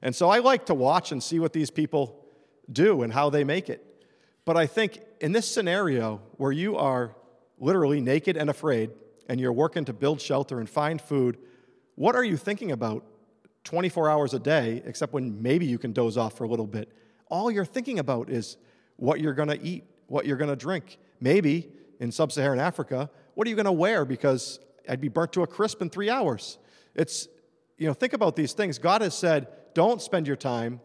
And 0.03 0.13
so 0.13 0.29
I 0.29 0.39
like 0.39 0.65
to 0.67 0.74
watch 0.74 1.13
and 1.13 1.24
see 1.24 1.39
what 1.39 1.53
these 1.53 1.72
people 1.72 2.24
do 2.72 3.01
and 3.01 3.12
how 3.12 3.29
they 3.29 3.45
make 3.45 3.69
it. 3.69 4.05
But 4.45 4.57
I 4.57 4.67
think 4.67 5.00
in 5.22 5.31
this 5.31 5.50
scenario 5.50 6.22
where 6.36 6.51
you 6.51 6.75
are 6.75 7.15
literally 7.57 8.01
naked 8.01 8.36
and 8.36 8.50
afraid, 8.50 8.91
and 9.29 9.39
you're 9.39 9.53
working 9.53 9.86
to 9.86 9.93
build 9.93 10.19
shelter 10.19 10.60
and 10.60 10.69
find 10.69 11.01
food, 11.01 11.38
what 11.95 12.15
are 12.15 12.24
you 12.24 12.36
thinking 12.36 12.74
about 12.74 13.05
24 13.63 14.10
hours 14.10 14.33
a 14.33 14.39
day, 14.39 14.83
except 14.86 15.13
when 15.13 15.41
maybe 15.41 15.65
you 15.65 15.77
can 15.77 15.93
doze 15.93 16.17
off 16.17 16.38
for 16.38 16.43
a 16.43 16.48
little 16.48 16.67
bit? 16.67 16.91
All 17.29 17.50
you're 17.50 17.63
thinking 17.63 18.00
about 18.00 18.29
is 18.29 18.57
what 18.98 19.22
you're 19.22 19.33
to 19.48 19.62
eat, 19.62 19.86
what 20.07 20.25
you're 20.25 20.38
to 20.50 20.57
drink. 20.57 20.98
Maybe 21.22 21.69
in 22.01 22.12
sub 22.12 22.33
Saharan 22.33 22.60
Africa, 22.60 23.10
what 23.36 23.48
are 23.48 23.50
you 23.50 23.55
to 23.65 23.72
wear? 23.72 24.03
Because 24.03 24.60
I'd 24.89 25.00
be 25.00 25.07
burnt 25.07 25.31
to 25.33 25.43
a 25.43 25.48
crisp 25.48 25.81
in 25.81 25.89
three 25.89 26.10
hours. 26.10 26.57
It's, 26.93 27.29
you 27.77 27.88
know, 27.88 27.93
think 27.93 28.12
about 28.12 28.36
these 28.36 28.51
things. 28.51 28.77
God 28.77 29.01
has 29.01 29.17
said, 29.17 29.48
don't 29.73 30.01
spend 30.01 30.27
your 30.27 30.35
time 30.35 30.81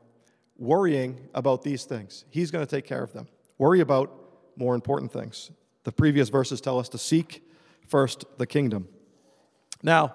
worrying 0.57 1.28
about 1.35 1.62
these 1.62 1.85
things. 1.85 2.25
He's 2.30 2.50
going 2.50 2.66
to 2.66 2.71
take 2.71 2.85
care 2.85 3.02
of 3.02 3.12
them. 3.12 3.28
Worry 3.59 3.80
about 3.80 4.12
more 4.57 4.75
important 4.75 5.12
things. 5.12 5.50
The 5.85 5.92
previous 5.92 6.28
verses 6.28 6.61
tell 6.61 6.78
us 6.78 6.88
to 6.90 6.99
seek 6.99 7.42
first 7.87 8.25
the 8.38 8.47
kingdom. 8.47 8.88
Now, 9.83 10.14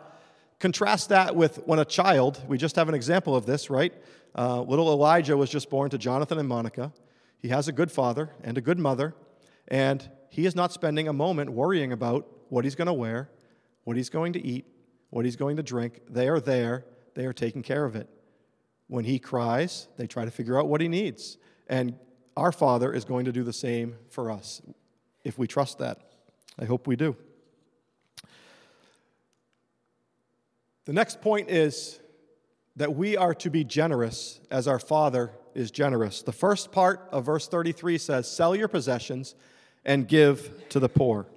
contrast 0.60 1.10
that 1.10 1.36
with 1.36 1.58
when 1.66 1.80
a 1.80 1.86
child, 1.86 2.44
we 2.48 2.58
just 2.58 2.76
have 2.76 2.90
an 2.90 2.96
example 2.96 3.36
of 3.36 3.46
this, 3.46 3.70
right? 3.70 3.94
Uh, 4.38 4.62
little 4.62 4.92
Elijah 4.92 5.38
was 5.38 5.50
just 5.50 5.70
born 5.70 5.90
to 5.90 5.98
Jonathan 5.98 6.38
and 6.38 6.48
Monica. 6.48 6.92
He 7.40 7.50
has 7.50 7.68
a 7.68 7.72
good 7.72 7.92
father 7.92 8.30
and 8.44 8.58
a 8.58 8.62
good 8.62 8.80
mother, 8.80 9.14
and 9.68 10.10
he 10.30 10.46
is 10.46 10.56
not 10.56 10.72
spending 10.72 11.08
a 11.08 11.14
moment 11.14 11.52
worrying 11.52 11.92
about 11.92 12.28
what 12.50 12.64
he's 12.64 12.76
going 12.76 12.88
to 12.88 12.94
wear, 12.94 13.30
what 13.84 13.98
he's 13.98 14.10
going 14.10 14.34
to 14.34 14.46
eat, 14.46 14.66
what 15.10 15.26
he's 15.26 15.36
going 15.36 15.58
to 15.58 15.64
drink. 15.64 16.02
They 16.10 16.28
are 16.28 16.40
there, 16.40 16.86
they 17.14 17.26
are 17.26 17.34
taking 17.34 17.62
care 17.62 17.86
of 17.86 17.96
it. 17.96 18.10
When 18.88 19.06
he 19.06 19.20
cries, 19.20 19.88
they 19.98 20.08
try 20.08 20.26
to 20.26 20.32
figure 20.32 20.60
out 20.60 20.68
what 20.68 20.82
he 20.82 20.88
needs. 20.88 21.38
And 21.68 21.96
our 22.36 22.52
Father 22.52 22.94
is 22.94 23.06
going 23.06 23.26
to 23.26 23.32
do 23.32 23.44
the 23.44 23.54
same 23.54 23.96
for 24.10 24.32
us 24.32 24.62
if 25.24 25.38
we 25.38 25.48
trust 25.48 25.80
that. 25.80 26.00
I 26.60 26.66
hope 26.66 26.88
we 26.88 26.96
do. 26.96 27.16
The 30.86 30.94
next 30.94 31.22
point 31.22 31.50
is 31.50 32.00
that 32.76 32.96
we 32.96 33.16
are 33.16 33.34
to 33.36 33.50
be 33.50 33.64
generous 33.64 34.40
as 34.52 34.68
our 34.68 34.80
Father 34.80 35.32
is 35.56 35.72
generous. 35.72 36.22
The 36.22 36.32
first 36.32 36.72
part 36.72 37.08
of 37.12 37.26
verse 37.26 37.48
33 37.48 37.98
says, 37.98 38.30
Sell 38.30 38.56
your 38.56 38.68
possessions 38.68 39.36
and 39.86 40.08
give 40.08 40.68
to 40.70 40.80
the 40.80 40.90
poor. 40.90 41.28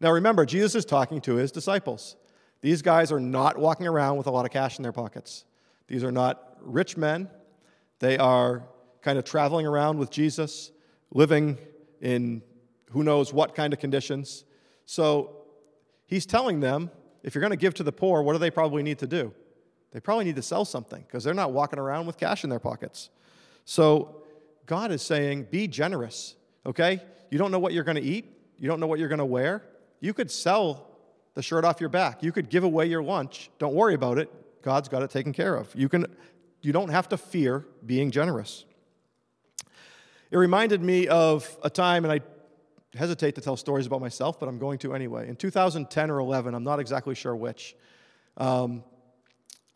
Now 0.00 0.12
remember, 0.12 0.44
Jesus 0.44 0.74
is 0.74 0.84
talking 0.84 1.20
to 1.22 1.36
his 1.36 1.52
disciples. 1.52 2.16
These 2.60 2.82
guys 2.82 3.12
are 3.12 3.20
not 3.20 3.58
walking 3.58 3.86
around 3.86 4.16
with 4.16 4.26
a 4.26 4.30
lot 4.30 4.44
of 4.44 4.50
cash 4.50 4.78
in 4.78 4.82
their 4.82 4.92
pockets. 4.92 5.44
These 5.88 6.02
are 6.02 6.12
not 6.12 6.55
rich 6.66 6.96
men. 6.96 7.28
They 7.98 8.18
are 8.18 8.64
kind 9.02 9.18
of 9.18 9.24
traveling 9.24 9.66
around 9.66 9.98
with 9.98 10.10
Jesus, 10.10 10.72
living 11.12 11.58
in 12.00 12.42
who 12.90 13.02
knows 13.02 13.32
what 13.32 13.54
kind 13.54 13.72
of 13.72 13.78
conditions. 13.78 14.44
So 14.84 15.44
he's 16.06 16.26
telling 16.26 16.60
them 16.60 16.90
if 17.22 17.34
you're 17.34 17.40
going 17.40 17.50
to 17.50 17.56
give 17.56 17.74
to 17.74 17.82
the 17.82 17.92
poor, 17.92 18.22
what 18.22 18.34
do 18.34 18.38
they 18.38 18.50
probably 18.50 18.82
need 18.82 18.98
to 19.00 19.06
do? 19.06 19.32
They 19.90 20.00
probably 20.00 20.24
need 20.24 20.36
to 20.36 20.42
sell 20.42 20.64
something 20.64 21.02
because 21.06 21.24
they're 21.24 21.34
not 21.34 21.52
walking 21.52 21.78
around 21.78 22.06
with 22.06 22.18
cash 22.18 22.44
in 22.44 22.50
their 22.50 22.60
pockets. 22.60 23.10
So 23.64 24.22
God 24.66 24.92
is 24.92 25.02
saying, 25.02 25.48
be 25.50 25.66
generous, 25.66 26.36
okay? 26.64 27.00
You 27.30 27.38
don't 27.38 27.50
know 27.50 27.58
what 27.58 27.72
you're 27.72 27.84
going 27.84 27.96
to 27.96 28.02
eat, 28.02 28.32
you 28.58 28.68
don't 28.68 28.78
know 28.78 28.86
what 28.86 28.98
you're 28.98 29.08
going 29.08 29.18
to 29.18 29.24
wear. 29.24 29.62
You 30.00 30.14
could 30.14 30.30
sell 30.30 30.90
the 31.34 31.42
shirt 31.42 31.64
off 31.64 31.80
your 31.80 31.88
back, 31.88 32.22
you 32.22 32.30
could 32.30 32.48
give 32.48 32.64
away 32.64 32.86
your 32.86 33.02
lunch. 33.02 33.50
Don't 33.58 33.74
worry 33.74 33.94
about 33.94 34.18
it. 34.18 34.32
God's 34.62 34.88
got 34.88 35.02
it 35.02 35.10
taken 35.10 35.32
care 35.32 35.56
of. 35.56 35.72
You, 35.74 35.88
can, 35.88 36.06
you 36.66 36.72
don't 36.72 36.88
have 36.88 37.08
to 37.10 37.16
fear 37.16 37.64
being 37.86 38.10
generous. 38.10 38.64
It 40.32 40.36
reminded 40.36 40.82
me 40.82 41.06
of 41.06 41.56
a 41.62 41.70
time, 41.70 42.04
and 42.04 42.12
I 42.12 42.20
hesitate 42.98 43.36
to 43.36 43.40
tell 43.40 43.56
stories 43.56 43.86
about 43.86 44.00
myself, 44.00 44.40
but 44.40 44.48
I'm 44.48 44.58
going 44.58 44.78
to 44.78 44.92
anyway. 44.92 45.28
In 45.28 45.36
2010 45.36 46.10
or 46.10 46.18
11, 46.18 46.56
I'm 46.56 46.64
not 46.64 46.80
exactly 46.80 47.14
sure 47.14 47.36
which, 47.36 47.76
um, 48.36 48.82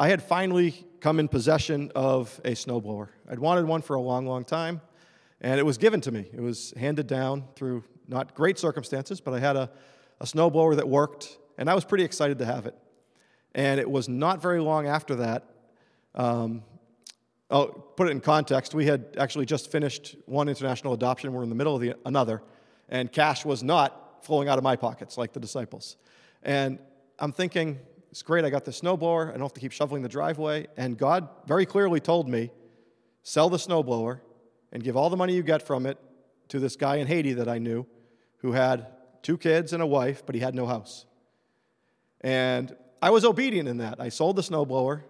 I 0.00 0.08
had 0.08 0.20
finally 0.20 0.84
come 0.98 1.20
in 1.20 1.28
possession 1.28 1.92
of 1.94 2.40
a 2.44 2.52
snowblower. 2.52 3.10
I'd 3.30 3.38
wanted 3.38 3.66
one 3.66 3.82
for 3.82 3.94
a 3.94 4.00
long, 4.00 4.26
long 4.26 4.44
time, 4.44 4.80
and 5.40 5.60
it 5.60 5.62
was 5.62 5.78
given 5.78 6.00
to 6.00 6.10
me. 6.10 6.28
It 6.32 6.40
was 6.40 6.74
handed 6.76 7.06
down 7.06 7.44
through 7.54 7.84
not 8.08 8.34
great 8.34 8.58
circumstances, 8.58 9.20
but 9.20 9.32
I 9.32 9.38
had 9.38 9.54
a, 9.54 9.70
a 10.20 10.24
snowblower 10.24 10.74
that 10.74 10.88
worked, 10.88 11.38
and 11.56 11.70
I 11.70 11.74
was 11.74 11.84
pretty 11.84 12.02
excited 12.02 12.38
to 12.38 12.46
have 12.46 12.66
it. 12.66 12.74
And 13.54 13.78
it 13.78 13.88
was 13.88 14.08
not 14.08 14.42
very 14.42 14.60
long 14.60 14.88
after 14.88 15.14
that. 15.16 15.44
Um, 16.16 16.64
I'll 17.50 17.68
put 17.68 18.08
it 18.08 18.12
in 18.12 18.20
context. 18.20 18.74
We 18.74 18.86
had 18.86 19.16
actually 19.18 19.46
just 19.46 19.72
finished 19.72 20.16
one 20.26 20.48
international 20.48 20.92
adoption. 20.92 21.32
We're 21.32 21.42
in 21.42 21.48
the 21.48 21.54
middle 21.54 21.74
of 21.74 21.80
the, 21.80 21.94
another, 22.04 22.42
and 22.88 23.10
cash 23.10 23.44
was 23.44 23.62
not 23.62 24.24
flowing 24.24 24.48
out 24.48 24.58
of 24.58 24.64
my 24.64 24.76
pockets 24.76 25.18
like 25.18 25.32
the 25.32 25.40
disciples. 25.40 25.96
And 26.42 26.78
I'm 27.18 27.32
thinking, 27.32 27.78
it's 28.10 28.22
great, 28.22 28.44
I 28.44 28.50
got 28.50 28.64
the 28.64 28.70
snowblower, 28.70 29.28
I 29.28 29.32
don't 29.32 29.42
have 29.42 29.52
to 29.54 29.60
keep 29.60 29.72
shoveling 29.72 30.02
the 30.02 30.08
driveway. 30.08 30.68
And 30.76 30.96
God 30.96 31.28
very 31.46 31.66
clearly 31.66 32.00
told 32.00 32.28
me, 32.28 32.50
sell 33.22 33.48
the 33.48 33.56
snowblower 33.56 34.20
and 34.72 34.82
give 34.82 34.96
all 34.96 35.10
the 35.10 35.16
money 35.16 35.34
you 35.34 35.42
get 35.42 35.66
from 35.66 35.86
it 35.86 35.98
to 36.48 36.58
this 36.58 36.76
guy 36.76 36.96
in 36.96 37.06
Haiti 37.06 37.34
that 37.34 37.48
I 37.48 37.58
knew 37.58 37.86
who 38.38 38.52
had 38.52 38.86
two 39.22 39.36
kids 39.36 39.72
and 39.72 39.82
a 39.82 39.86
wife, 39.86 40.24
but 40.24 40.34
he 40.34 40.40
had 40.40 40.54
no 40.54 40.66
house. 40.66 41.04
And 42.20 42.74
I 43.02 43.10
was 43.10 43.24
obedient 43.24 43.68
in 43.68 43.78
that. 43.78 44.00
I 44.00 44.08
sold 44.08 44.36
the 44.36 44.42
snowblower, 44.42 45.02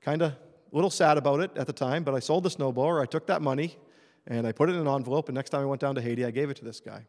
kind 0.00 0.22
of 0.22 0.34
a 0.72 0.74
little 0.74 0.90
sad 0.90 1.18
about 1.18 1.40
it 1.40 1.50
at 1.56 1.66
the 1.66 1.72
time, 1.72 2.02
but 2.02 2.14
I 2.14 2.18
sold 2.18 2.44
the 2.44 2.48
snowblower. 2.48 3.02
I 3.02 3.06
took 3.06 3.26
that 3.26 3.42
money 3.42 3.76
and 4.26 4.46
I 4.46 4.52
put 4.52 4.70
it 4.70 4.74
in 4.74 4.80
an 4.80 4.88
envelope, 4.88 5.28
and 5.28 5.34
next 5.34 5.50
time 5.50 5.62
I 5.62 5.64
went 5.64 5.80
down 5.80 5.96
to 5.96 6.00
Haiti, 6.00 6.24
I 6.24 6.30
gave 6.30 6.48
it 6.48 6.56
to 6.58 6.64
this 6.64 6.80
guy. 6.80 7.04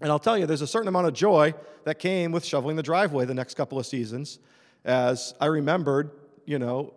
And 0.00 0.10
I'll 0.10 0.18
tell 0.18 0.36
you, 0.36 0.46
there's 0.46 0.62
a 0.62 0.66
certain 0.66 0.88
amount 0.88 1.06
of 1.06 1.14
joy 1.14 1.54
that 1.84 1.98
came 1.98 2.32
with 2.32 2.44
shoveling 2.44 2.76
the 2.76 2.82
driveway 2.82 3.26
the 3.26 3.34
next 3.34 3.54
couple 3.54 3.78
of 3.78 3.86
seasons 3.86 4.38
as 4.84 5.34
I 5.40 5.46
remembered, 5.46 6.10
you 6.46 6.58
know, 6.58 6.94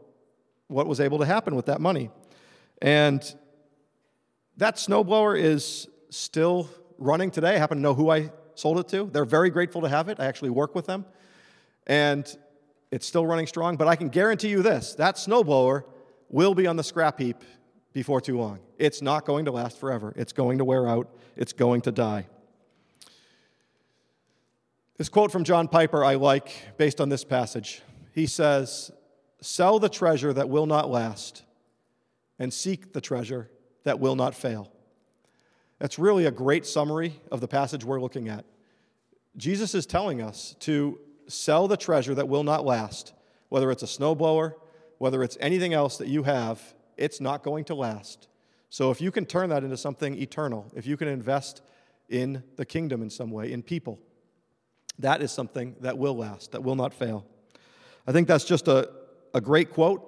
what 0.67 0.88
was 0.88 1.00
able 1.00 1.19
to 1.19 1.25
happen 1.25 1.55
with 1.55 1.67
that 1.67 1.79
money. 1.79 2.10
And 2.81 3.22
that 4.57 4.75
snowblower 4.75 5.39
is 5.39 5.88
still 6.10 6.69
running 6.98 7.31
today. 7.31 7.55
I 7.55 7.57
happen 7.57 7.77
to 7.77 7.81
know 7.81 7.93
who 7.93 8.10
I 8.10 8.31
sold 8.55 8.79
it 8.79 8.88
to. 8.89 9.10
They're 9.12 9.25
very 9.25 9.50
grateful 9.50 9.81
to 9.81 9.89
have 9.89 10.10
it. 10.10 10.19
I 10.19 10.25
actually 10.25 10.50
work 10.50 10.74
with 10.74 10.86
them. 10.86 11.05
And 11.86 12.27
it's 12.91 13.06
still 13.06 13.25
running 13.25 13.48
strong, 13.48 13.75
but 13.75 13.88
I 13.88 13.96
can 13.96 14.10
guarantee 14.10 14.50
you 14.50 14.62
this 14.62 14.96
that 14.96 15.15
snowblower 15.15 15.84
will 16.29 16.56
be 16.56 16.67
on 16.67 16.75
the 16.75 16.84
scrap 16.84 17.20
heap 17.20 17.44
before 17.94 18.22
too 18.22 18.38
long. 18.38 18.60
It's 18.77 19.01
not 19.01 19.25
going 19.25 19.46
to 19.46 19.51
last 19.51 19.79
forever. 19.79 20.13
It's 20.15 20.34
going 20.34 20.60
to 20.60 20.65
wear 20.65 20.88
out, 20.88 21.10
it's 21.36 21.53
going 21.53 21.82
to 21.82 21.91
die. 21.91 22.27
This 24.98 25.10
quote 25.10 25.32
from 25.32 25.44
John 25.44 25.67
Piper 25.67 26.03
I 26.03 26.15
like 26.15 26.77
based 26.77 27.00
on 27.00 27.10
this 27.10 27.24
passage. 27.24 27.82
He 28.13 28.25
says, 28.25 28.91
Sell 29.41 29.77
the 29.77 29.89
treasure 29.89 30.34
that 30.34 30.50
will 30.50 30.65
not 30.65 30.89
last 30.89 31.44
and 32.39 32.51
seek 32.51 32.94
the 32.94 33.01
treasure 33.01 33.50
that 33.84 34.00
will 34.00 34.15
not 34.15 34.34
fail. 34.34 34.72
That's 35.79 36.00
really 36.00 36.25
a 36.25 36.32
great 36.32 36.65
summary 36.65 37.20
of 37.32 37.41
the 37.41 37.48
passage 37.48 37.86
we're 37.86 38.01
looking 38.01 38.29
at. 38.29 38.46
Jesus 39.36 39.75
is 39.75 39.86
telling 39.86 40.22
us 40.22 40.56
to 40.62 41.00
sell 41.27 41.67
the 41.67 41.77
treasure 41.77 42.15
that 42.15 42.27
will 42.27 42.43
not 42.43 42.65
last, 42.65 43.13
whether 43.50 43.72
it's 43.72 43.84
a 43.84 43.88
snowblower, 43.88 44.53
whether 44.98 45.24
it's 45.24 45.38
anything 45.39 45.74
else 45.74 45.98
that 45.98 46.07
you 46.07 46.24
have, 46.24 46.62
it's 46.98 47.22
not 47.22 47.43
going 47.43 47.63
to 47.65 47.75
last. 47.75 48.27
So 48.69 48.91
if 48.91 49.00
you 49.00 49.12
can 49.12 49.25
turn 49.25 49.50
that 49.50 49.63
into 49.63 49.77
something 49.77 50.15
eternal, 50.17 50.65
if 50.75 50.86
you 50.86 50.98
can 50.98 51.07
invest 51.07 51.62
in 52.10 52.43
the 52.55 52.65
kingdom 52.65 53.01
in 53.01 53.10
some 53.10 53.31
way, 53.31 53.51
in 53.51 53.62
people, 53.62 54.00
that 55.00 55.22
is 55.22 55.31
something 55.31 55.75
that 55.81 55.98
will 55.98 56.17
last, 56.17 56.51
that 56.53 56.63
will 56.63 56.75
not 56.75 56.93
fail. 56.93 57.25
I 58.07 58.12
think 58.12 58.27
that's 58.27 58.46
just 58.46 58.67
a, 58.67 58.89
a 59.34 59.41
great 59.41 59.72
quote, 59.72 60.03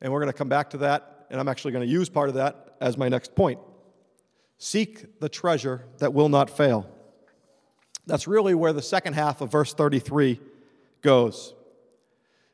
and 0.00 0.12
we're 0.12 0.20
going 0.20 0.32
to 0.32 0.36
come 0.38 0.48
back 0.48 0.70
to 0.70 0.78
that, 0.78 1.26
and 1.30 1.40
I'm 1.40 1.48
actually 1.48 1.72
going 1.72 1.86
to 1.86 1.92
use 1.92 2.08
part 2.08 2.28
of 2.28 2.36
that 2.36 2.76
as 2.80 2.96
my 2.96 3.08
next 3.08 3.34
point. 3.34 3.58
Seek 4.58 5.20
the 5.20 5.28
treasure 5.28 5.84
that 5.98 6.14
will 6.14 6.28
not 6.28 6.48
fail. 6.48 6.88
That's 8.06 8.28
really 8.28 8.54
where 8.54 8.72
the 8.72 8.82
second 8.82 9.14
half 9.14 9.40
of 9.40 9.50
verse 9.50 9.74
33 9.74 10.40
goes. 11.02 11.54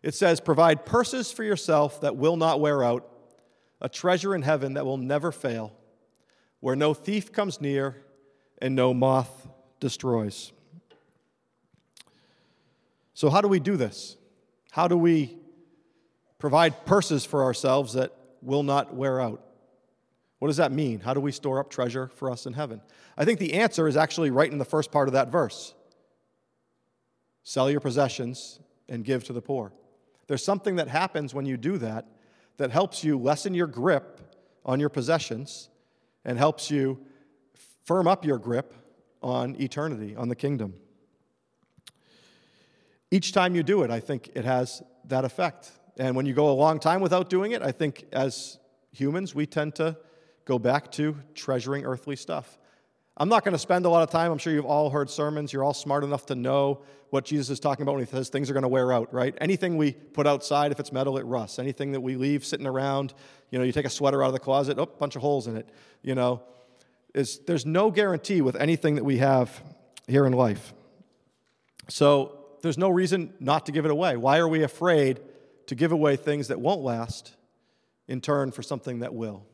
It 0.03 0.15
says, 0.15 0.41
Provide 0.41 0.87
purses 0.87 1.31
for 1.31 1.45
yourself 1.45 2.01
that 2.01 2.17
will 2.17 2.37
not 2.37 2.61
wear 2.61 2.83
out, 2.83 3.09
a 3.81 3.89
treasure 3.89 4.35
in 4.35 4.43
heaven 4.43 4.75
that 4.75 4.87
will 4.87 4.97
never 4.97 5.31
fail, 5.31 5.73
where 6.61 6.77
no 6.77 6.95
thief 6.95 7.33
comes 7.33 7.61
near 7.61 8.03
and 8.61 8.75
no 8.75 8.95
moth 8.95 9.49
destroys. 9.81 10.53
So, 13.15 13.29
how 13.29 13.41
do 13.41 13.49
we 13.49 13.61
do 13.61 13.77
this? 13.77 14.17
How 14.71 14.89
do 14.89 14.97
we 14.97 15.37
provide 16.39 16.87
purses 16.87 17.25
for 17.25 17.45
ourselves 17.45 17.93
that 17.93 18.13
will 18.41 18.63
not 18.63 18.95
wear 18.95 19.21
out? 19.21 19.45
What 20.43 20.49
does 20.49 20.57
that 20.57 20.73
mean? 20.73 20.99
How 20.99 21.15
do 21.15 21.21
we 21.21 21.31
store 21.31 21.61
up 21.61 21.71
treasure 21.71 22.09
for 22.17 22.29
us 22.29 22.47
in 22.47 22.55
heaven? 22.55 22.81
I 23.17 23.25
think 23.25 23.39
the 23.39 23.55
answer 23.55 23.87
is 23.87 23.97
actually 23.97 24.33
right 24.33 24.51
in 24.51 24.59
the 24.59 24.65
first 24.65 24.91
part 24.91 25.07
of 25.07 25.15
that 25.15 25.31
verse 25.31 25.73
sell 27.45 27.71
your 27.71 27.79
possessions 27.79 28.59
and 28.89 29.05
give 29.05 29.23
to 29.23 29.33
the 29.33 29.41
poor. 29.41 29.73
There's 30.27 30.45
something 30.45 30.75
that 30.77 30.89
happens 30.89 31.33
when 31.33 31.47
you 31.47 31.57
do 31.57 31.79
that 31.79 32.09
that 32.57 32.73
helps 32.73 33.05
you 33.05 33.21
lessen 33.21 33.55
your 33.55 33.69
grip 33.69 34.21
on 34.65 34.81
your 34.81 34.89
possessions 34.89 35.69
and 36.25 36.37
helps 36.37 36.73
you 36.73 36.99
firm 37.85 38.09
up 38.09 38.25
your 38.25 38.39
grip 38.39 38.75
on 39.23 39.55
eternity, 39.61 40.17
on 40.17 40.29
the 40.29 40.35
kingdom. 40.35 40.75
Each 43.13 43.31
time 43.31 43.55
you 43.55 43.63
do 43.63 43.85
it, 43.85 43.93
I 43.93 44.01
think 44.01 44.31
it 44.35 44.45
has 44.45 44.83
that 45.05 45.25
effect. 45.25 45.71
And 45.99 46.17
when 46.17 46.27
you 46.27 46.35
go 46.35 46.51
a 46.51 46.53
long 46.53 46.81
time 46.81 47.01
without 47.01 47.31
doing 47.31 47.53
it, 47.53 47.63
I 47.63 47.71
think 47.71 48.07
as 48.11 48.59
humans, 48.91 49.37
we 49.37 49.47
tend 49.47 49.77
to 49.77 49.97
go 50.45 50.59
back 50.59 50.91
to 50.93 51.17
treasuring 51.35 51.85
earthly 51.85 52.17
stuff. 52.17 52.59
I'm 53.17 53.29
not 53.29 53.45
going 53.45 53.53
to 53.53 53.59
spend 53.59 53.85
a 53.85 53.91
lot 53.91 54.03
of 54.03 54.11
time. 54.11 54.33
I'm 54.33 54.39
sure 54.39 54.53
you've 54.53 54.65
all 54.65 54.91
heard 54.91 55.11
sermons. 55.11 55.53
You're 55.53 55.65
all 55.65 55.75
smart 55.75 56.03
enough 56.03 56.27
to 56.27 56.35
know 56.35 56.83
what 57.11 57.27
Jesus 57.27 57.51
is 57.51 57.61
talking 57.61 57.83
about 57.83 57.97
when 57.97 58.05
he 58.05 58.11
says 58.11 58.31
things 58.31 58.49
are 58.49 58.55
going 58.55 58.63
to 58.63 58.69
wear 58.69 58.91
out, 58.91 59.13
right? 59.13 59.37
Anything 59.39 59.77
we 59.77 59.93
put 59.93 60.27
outside, 60.27 60.73
if 60.73 60.81
it's 60.81 60.93
metal, 60.93 61.19
it 61.19 61.27
rusts. 61.27 61.59
Anything 61.59 61.93
that 61.93 62.01
we 62.01 62.17
leave 62.17 62.43
sitting 62.43 62.67
around, 62.67 63.13
you 63.51 63.59
know, 63.59 63.65
you 63.65 63.73
take 63.73 63.85
a 63.85 63.91
sweater 63.91 64.23
out 64.23 64.29
of 64.29 64.33
the 64.33 64.39
closet, 64.39 64.79
oh, 64.79 64.87
bunch 64.87 65.15
of 65.15 65.21
holes 65.21 65.47
in 65.47 65.57
it, 65.57 65.69
you 66.01 66.15
know. 66.15 66.43
Is, 67.15 67.41
there's 67.41 67.67
no 67.67 67.91
guarantee 67.91 68.41
with 68.41 68.57
anything 68.57 68.95
that 68.95 69.05
we 69.05 69.19
have 69.19 69.63
here 70.09 70.25
in 70.25 70.33
life. 70.33 70.73
So 71.89 72.39
there's 72.63 72.79
no 72.79 72.89
reason 72.89 73.35
not 73.39 73.67
to 73.67 73.73
give 73.73 73.85
it 73.85 73.91
away. 73.91 74.17
Why 74.17 74.39
are 74.39 74.49
we 74.49 74.63
afraid 74.63 75.21
to 75.67 75.75
give 75.75 75.93
away 75.93 76.17
things 76.17 76.49
that 76.49 76.61
won't 76.61 76.81
last 76.81 77.37
in 78.09 78.23
turn 78.23 78.53
for 78.53 78.63
something 78.63 79.01
that 79.01 79.13
will? 79.13 79.45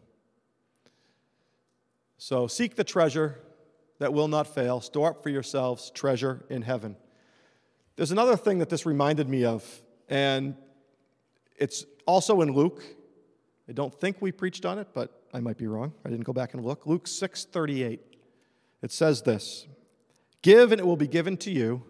So 2.18 2.48
seek 2.48 2.74
the 2.74 2.84
treasure 2.84 3.38
that 4.00 4.12
will 4.12 4.28
not 4.28 4.52
fail, 4.52 4.80
store 4.80 5.10
up 5.10 5.22
for 5.22 5.28
yourselves 5.28 5.90
treasure 5.90 6.44
in 6.50 6.62
heaven. 6.62 6.96
There's 7.96 8.10
another 8.10 8.36
thing 8.36 8.58
that 8.58 8.68
this 8.68 8.84
reminded 8.84 9.28
me 9.28 9.44
of, 9.44 9.64
and 10.08 10.56
it's 11.56 11.84
also 12.06 12.40
in 12.40 12.52
Luke. 12.52 12.82
I 13.68 13.72
don't 13.72 13.94
think 13.94 14.16
we 14.20 14.32
preached 14.32 14.64
on 14.64 14.78
it, 14.78 14.88
but 14.92 15.22
I 15.32 15.40
might 15.40 15.58
be 15.58 15.68
wrong. 15.68 15.92
I 16.04 16.10
didn't 16.10 16.24
go 16.24 16.32
back 16.32 16.54
and 16.54 16.64
look. 16.64 16.86
Luke 16.86 17.06
6:38. 17.06 18.00
It 18.82 18.92
says 18.92 19.22
this: 19.22 19.66
"Give 20.42 20.72
and 20.72 20.80
it 20.80 20.84
will 20.84 20.96
be 20.96 21.08
given 21.08 21.36
to 21.38 21.50
you, 21.52 21.84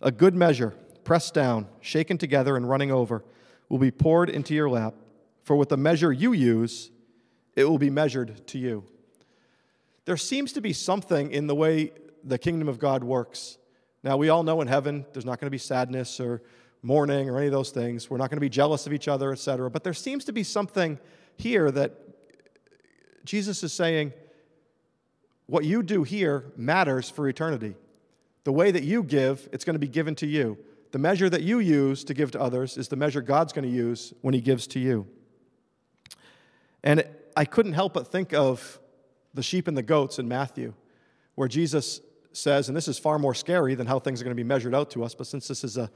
a 0.00 0.10
good 0.10 0.34
measure, 0.34 0.74
pressed 1.04 1.32
down, 1.32 1.68
shaken 1.80 2.18
together, 2.18 2.56
and 2.56 2.68
running 2.68 2.90
over, 2.90 3.24
will 3.68 3.78
be 3.78 3.90
poured 3.90 4.28
into 4.28 4.54
your 4.54 4.68
lap, 4.68 4.94
for 5.42 5.56
with 5.56 5.70
the 5.70 5.76
measure 5.76 6.12
you 6.12 6.32
use, 6.32 6.90
it 7.56 7.64
will 7.64 7.78
be 7.78 7.90
measured 7.90 8.46
to 8.48 8.58
you. 8.58 8.84
There 10.04 10.16
seems 10.16 10.52
to 10.54 10.60
be 10.60 10.72
something 10.72 11.30
in 11.30 11.46
the 11.46 11.54
way 11.54 11.92
the 12.24 12.38
kingdom 12.38 12.68
of 12.68 12.78
God 12.78 13.04
works. 13.04 13.58
Now, 14.02 14.16
we 14.16 14.28
all 14.28 14.42
know 14.42 14.60
in 14.60 14.68
heaven 14.68 15.06
there's 15.12 15.24
not 15.24 15.38
going 15.40 15.46
to 15.46 15.50
be 15.50 15.58
sadness 15.58 16.18
or 16.18 16.42
mourning 16.82 17.30
or 17.30 17.38
any 17.38 17.46
of 17.46 17.52
those 17.52 17.70
things. 17.70 18.10
We're 18.10 18.16
not 18.16 18.30
going 18.30 18.36
to 18.36 18.42
be 18.42 18.48
jealous 18.48 18.86
of 18.86 18.92
each 18.92 19.06
other, 19.08 19.32
etc. 19.32 19.70
But 19.70 19.84
there 19.84 19.94
seems 19.94 20.24
to 20.24 20.32
be 20.32 20.42
something 20.42 20.98
here 21.36 21.70
that 21.70 21.94
Jesus 23.24 23.62
is 23.62 23.72
saying 23.72 24.12
what 25.46 25.64
you 25.64 25.82
do 25.82 26.02
here 26.02 26.52
matters 26.56 27.08
for 27.08 27.28
eternity. 27.28 27.76
The 28.44 28.52
way 28.52 28.72
that 28.72 28.82
you 28.82 29.02
give, 29.04 29.48
it's 29.52 29.64
going 29.64 29.74
to 29.74 29.80
be 29.80 29.88
given 29.88 30.14
to 30.16 30.26
you. 30.26 30.58
The 30.90 30.98
measure 30.98 31.30
that 31.30 31.42
you 31.42 31.60
use 31.60 32.04
to 32.04 32.14
give 32.14 32.32
to 32.32 32.40
others 32.40 32.76
is 32.76 32.88
the 32.88 32.96
measure 32.96 33.20
God's 33.20 33.52
going 33.52 33.64
to 33.64 33.74
use 33.74 34.12
when 34.20 34.34
He 34.34 34.40
gives 34.40 34.66
to 34.68 34.80
you. 34.80 35.06
And 36.82 37.04
I 37.36 37.44
couldn't 37.44 37.74
help 37.74 37.94
but 37.94 38.08
think 38.08 38.32
of 38.34 38.80
the 39.34 39.42
sheep 39.42 39.68
and 39.68 39.76
the 39.76 39.82
goats 39.82 40.18
in 40.18 40.28
Matthew, 40.28 40.74
where 41.34 41.48
Jesus 41.48 42.00
says, 42.32 42.68
and 42.68 42.76
this 42.76 42.88
is 42.88 42.98
far 42.98 43.18
more 43.18 43.34
scary 43.34 43.74
than 43.74 43.86
how 43.86 43.98
things 43.98 44.20
are 44.20 44.24
going 44.24 44.36
to 44.36 44.42
be 44.42 44.46
measured 44.46 44.74
out 44.74 44.90
to 44.90 45.04
us, 45.04 45.14
but 45.14 45.26
since 45.26 45.48
this 45.48 45.64
is 45.64 45.76
a, 45.76 45.90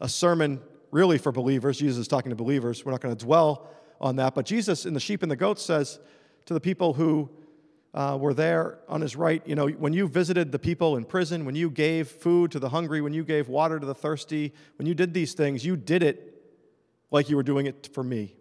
a 0.00 0.08
sermon 0.08 0.60
really 0.90 1.18
for 1.18 1.32
believers, 1.32 1.78
Jesus 1.78 1.98
is 1.98 2.08
talking 2.08 2.30
to 2.30 2.36
believers, 2.36 2.84
we're 2.84 2.92
not 2.92 3.00
going 3.00 3.16
to 3.16 3.24
dwell 3.24 3.68
on 4.00 4.16
that. 4.16 4.34
But 4.34 4.46
Jesus 4.46 4.86
in 4.86 4.94
the 4.94 5.00
sheep 5.00 5.22
and 5.22 5.30
the 5.30 5.36
goats 5.36 5.62
says 5.62 5.98
to 6.46 6.54
the 6.54 6.60
people 6.60 6.92
who 6.92 7.30
uh, 7.94 8.16
were 8.20 8.34
there 8.34 8.78
on 8.88 9.00
his 9.00 9.16
right, 9.16 9.42
you 9.46 9.54
know, 9.54 9.68
when 9.68 9.92
you 9.92 10.06
visited 10.06 10.52
the 10.52 10.58
people 10.58 10.96
in 10.96 11.04
prison, 11.04 11.44
when 11.44 11.54
you 11.54 11.70
gave 11.70 12.08
food 12.08 12.50
to 12.52 12.58
the 12.58 12.68
hungry, 12.68 13.00
when 13.00 13.14
you 13.14 13.24
gave 13.24 13.48
water 13.48 13.80
to 13.80 13.86
the 13.86 13.94
thirsty, 13.94 14.52
when 14.76 14.86
you 14.86 14.94
did 14.94 15.14
these 15.14 15.32
things, 15.32 15.64
you 15.64 15.76
did 15.76 16.02
it 16.02 16.34
like 17.10 17.30
you 17.30 17.36
were 17.36 17.42
doing 17.42 17.66
it 17.66 17.88
for 17.92 18.04
me. 18.04 18.34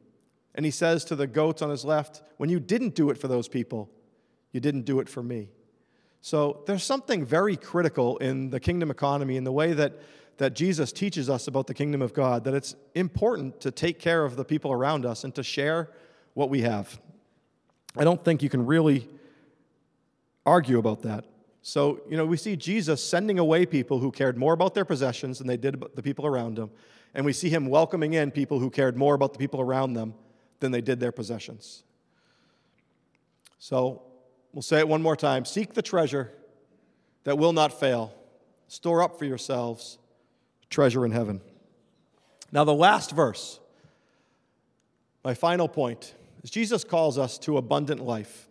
And 0.55 0.65
he 0.65 0.71
says 0.71 1.05
to 1.05 1.15
the 1.15 1.27
goats 1.27 1.61
on 1.61 1.69
his 1.69 1.85
left, 1.85 2.21
when 2.37 2.49
you 2.49 2.59
didn't 2.59 2.95
do 2.95 3.09
it 3.09 3.17
for 3.17 3.27
those 3.27 3.47
people, 3.47 3.89
you 4.55 4.61
didn't 4.61 4.83
do 4.83 5.01
it 5.01 5.09
for 5.09 5.21
me. 5.21 5.49
So 6.21 6.63
there's 6.65 6.85
something 6.85 7.25
very 7.25 7.57
critical 7.57 8.17
in 8.19 8.51
the 8.51 8.59
kingdom 8.61 8.89
economy 8.89 9.35
in 9.35 9.43
the 9.43 9.51
way 9.51 9.73
that, 9.73 9.99
that 10.37 10.53
Jesus 10.55 10.93
teaches 10.93 11.29
us 11.29 11.49
about 11.49 11.67
the 11.67 11.73
kingdom 11.73 12.01
of 12.01 12.13
God, 12.13 12.45
that 12.45 12.53
it's 12.53 12.73
important 12.95 13.59
to 13.59 13.69
take 13.69 13.99
care 13.99 14.23
of 14.23 14.37
the 14.37 14.45
people 14.45 14.71
around 14.71 15.05
us 15.05 15.25
and 15.25 15.35
to 15.35 15.43
share 15.43 15.89
what 16.35 16.49
we 16.49 16.61
have. 16.61 17.01
I 17.97 18.05
don't 18.05 18.23
think 18.23 18.41
you 18.41 18.47
can 18.47 18.65
really 18.65 19.09
argue 20.45 20.79
about 20.79 21.01
that. 21.01 21.25
So, 21.61 21.99
you 22.09 22.15
know, 22.15 22.25
we 22.25 22.37
see 22.37 22.55
Jesus 22.55 23.03
sending 23.03 23.39
away 23.39 23.65
people 23.65 23.99
who 23.99 24.09
cared 24.09 24.37
more 24.37 24.53
about 24.53 24.73
their 24.73 24.85
possessions 24.85 25.39
than 25.39 25.47
they 25.47 25.57
did 25.57 25.73
about 25.73 25.97
the 25.97 26.01
people 26.01 26.25
around 26.25 26.55
them. 26.55 26.71
And 27.13 27.25
we 27.25 27.33
see 27.33 27.49
him 27.49 27.65
welcoming 27.65 28.13
in 28.13 28.31
people 28.31 28.59
who 28.59 28.69
cared 28.69 28.95
more 28.95 29.15
about 29.15 29.33
the 29.33 29.39
people 29.39 29.59
around 29.59 29.95
them 29.95 30.13
than 30.61 30.71
they 30.71 30.81
did 30.81 31.01
their 31.01 31.11
possessions. 31.11 31.83
So, 33.59 34.03
We'll 34.55 34.61
say 34.61 34.79
it 34.79 34.87
one 34.87 35.01
more 35.03 35.17
time 35.17 35.45
Seek 35.45 35.73
the 35.73 35.83
treasure 35.83 36.31
that 37.25 37.37
will 37.37 37.53
not 37.53 37.77
fail, 37.77 38.15
store 38.67 39.03
up 39.03 39.19
for 39.19 39.25
yourselves 39.25 39.99
treasure 40.69 41.05
in 41.05 41.11
heaven. 41.11 41.41
Now, 42.51 42.63
the 42.63 42.73
last 42.73 43.11
verse, 43.11 43.59
my 45.23 45.33
final 45.33 45.67
point, 45.67 46.15
is 46.43 46.49
Jesus 46.49 46.83
calls 46.83 47.17
us 47.17 47.37
to 47.39 47.57
abundant 47.57 48.01
life. 48.01 48.47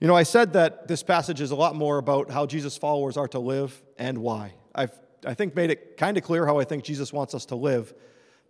You 0.00 0.06
know, 0.06 0.14
I 0.14 0.22
said 0.22 0.52
that 0.54 0.88
this 0.88 1.02
passage 1.02 1.40
is 1.40 1.50
a 1.50 1.56
lot 1.56 1.74
more 1.74 1.98
about 1.98 2.30
how 2.30 2.46
Jesus' 2.46 2.76
followers 2.76 3.16
are 3.16 3.28
to 3.28 3.38
live 3.38 3.82
and 3.98 4.18
why. 4.18 4.54
I've, 4.74 4.92
I 5.26 5.34
think, 5.34 5.56
made 5.56 5.70
it 5.70 5.96
kind 5.96 6.16
of 6.16 6.22
clear 6.22 6.46
how 6.46 6.58
I 6.58 6.64
think 6.64 6.84
Jesus 6.84 7.12
wants 7.12 7.34
us 7.34 7.46
to 7.46 7.56
live, 7.56 7.92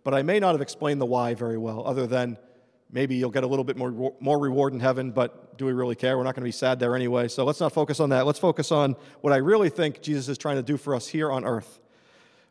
but 0.03 0.13
I 0.13 0.21
may 0.21 0.39
not 0.39 0.51
have 0.51 0.61
explained 0.61 1.01
the 1.01 1.05
why 1.05 1.33
very 1.33 1.57
well, 1.57 1.85
other 1.85 2.05
than 2.05 2.37
maybe 2.91 3.15
you'll 3.15 3.31
get 3.31 3.43
a 3.43 3.47
little 3.47 3.65
bit 3.65 3.77
more, 3.77 4.13
more 4.19 4.39
reward 4.39 4.73
in 4.73 4.79
heaven, 4.79 5.11
but 5.11 5.57
do 5.57 5.65
we 5.65 5.73
really 5.73 5.95
care? 5.95 6.17
We're 6.17 6.23
not 6.23 6.35
going 6.35 6.43
to 6.43 6.47
be 6.47 6.51
sad 6.51 6.79
there 6.79 6.95
anyway. 6.95 7.27
So 7.27 7.43
let's 7.43 7.59
not 7.59 7.73
focus 7.73 7.99
on 7.99 8.09
that. 8.09 8.25
Let's 8.25 8.39
focus 8.39 8.71
on 8.71 8.95
what 9.21 9.33
I 9.33 9.37
really 9.37 9.69
think 9.69 10.01
Jesus 10.01 10.29
is 10.29 10.37
trying 10.37 10.57
to 10.57 10.63
do 10.63 10.77
for 10.77 10.95
us 10.95 11.07
here 11.07 11.31
on 11.31 11.45
earth, 11.45 11.79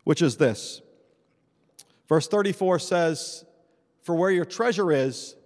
which 0.05 0.23
is 0.23 0.37
this. 0.37 0.83
Verse 2.09 2.29
34 2.29 2.79
says, 2.79 3.45
For 4.03 4.15
where 4.15 4.31
your 4.31 4.45
treasure 4.45 4.93
is, 4.93 5.37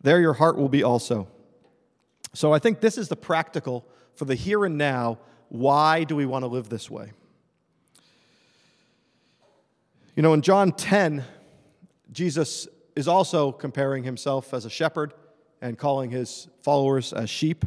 there 0.00 0.20
your 0.20 0.34
heart 0.34 0.56
will 0.56 0.68
be 0.68 0.82
also. 0.82 1.28
So 2.34 2.52
I 2.52 2.58
think 2.58 2.80
this 2.80 2.98
is 2.98 3.08
the 3.08 3.16
practical 3.16 3.86
for 4.14 4.24
the 4.24 4.34
here 4.34 4.64
and 4.64 4.78
now. 4.78 5.18
Why 5.48 6.04
do 6.04 6.14
we 6.14 6.26
want 6.26 6.42
to 6.42 6.46
live 6.46 6.68
this 6.68 6.90
way? 6.90 7.12
You 10.14 10.22
know, 10.22 10.34
in 10.34 10.42
John 10.42 10.72
10, 10.72 11.24
Jesus 12.12 12.68
is 12.98 13.06
also 13.06 13.52
comparing 13.52 14.02
himself 14.02 14.52
as 14.52 14.64
a 14.64 14.70
shepherd 14.70 15.14
and 15.60 15.78
calling 15.78 16.10
his 16.10 16.48
followers 16.64 17.12
as 17.12 17.30
sheep. 17.30 17.64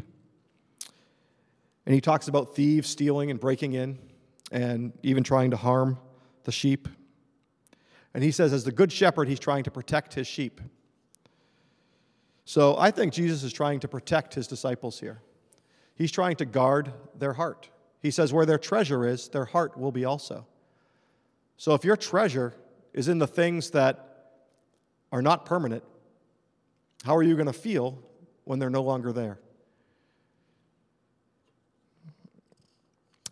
And 1.86 1.96
he 1.96 2.02
talks 2.02 2.28
about 2.28 2.54
thieves 2.54 2.90
stealing 2.90 3.32
and 3.32 3.40
breaking 3.40 3.72
in 3.72 3.98
and 4.52 4.92
even 5.04 5.24
trying 5.24 5.52
to 5.52 5.56
harm 5.56 5.98
the 6.44 6.52
sheep. 6.52 6.90
And 8.14 8.26
he 8.26 8.32
says, 8.32 8.52
as 8.52 8.66
the 8.66 8.74
good 8.74 8.92
shepherd, 8.92 9.30
he's 9.30 9.40
trying 9.40 9.64
to 9.64 9.72
protect 9.72 10.16
his 10.16 10.28
sheep. 10.28 10.60
So 12.44 12.78
I 12.78 12.92
think 12.92 13.14
Jesus 13.14 13.42
is 13.42 13.54
trying 13.54 13.80
to 13.80 13.88
protect 13.88 14.34
his 14.34 14.48
disciples 14.48 15.00
here. 15.00 15.22
He's 15.96 16.12
trying 16.12 16.36
to 16.36 16.46
guard 16.46 16.92
their 17.18 17.32
heart. 17.32 17.70
He 18.02 18.12
says, 18.12 18.34
where 18.34 18.46
their 18.46 18.60
treasure 18.60 19.08
is, 19.08 19.30
their 19.30 19.46
heart 19.46 19.78
will 19.78 19.94
be 19.94 20.04
also. 20.04 20.46
So 21.56 21.74
if 21.74 21.86
your 21.86 21.96
treasure 21.96 22.54
is 22.94 23.08
in 23.08 23.20
the 23.20 23.28
things 23.28 23.70
that 23.70 24.11
are 25.12 25.22
not 25.22 25.46
permanent, 25.46 25.84
how 27.04 27.16
are 27.16 27.24
you 27.24 27.36
going 27.36 27.48
to 27.48 27.54
feel 27.54 28.02
when 28.44 28.60
they're 28.60 28.70
no 28.70 28.84
longer 28.84 29.12
there? 29.12 29.40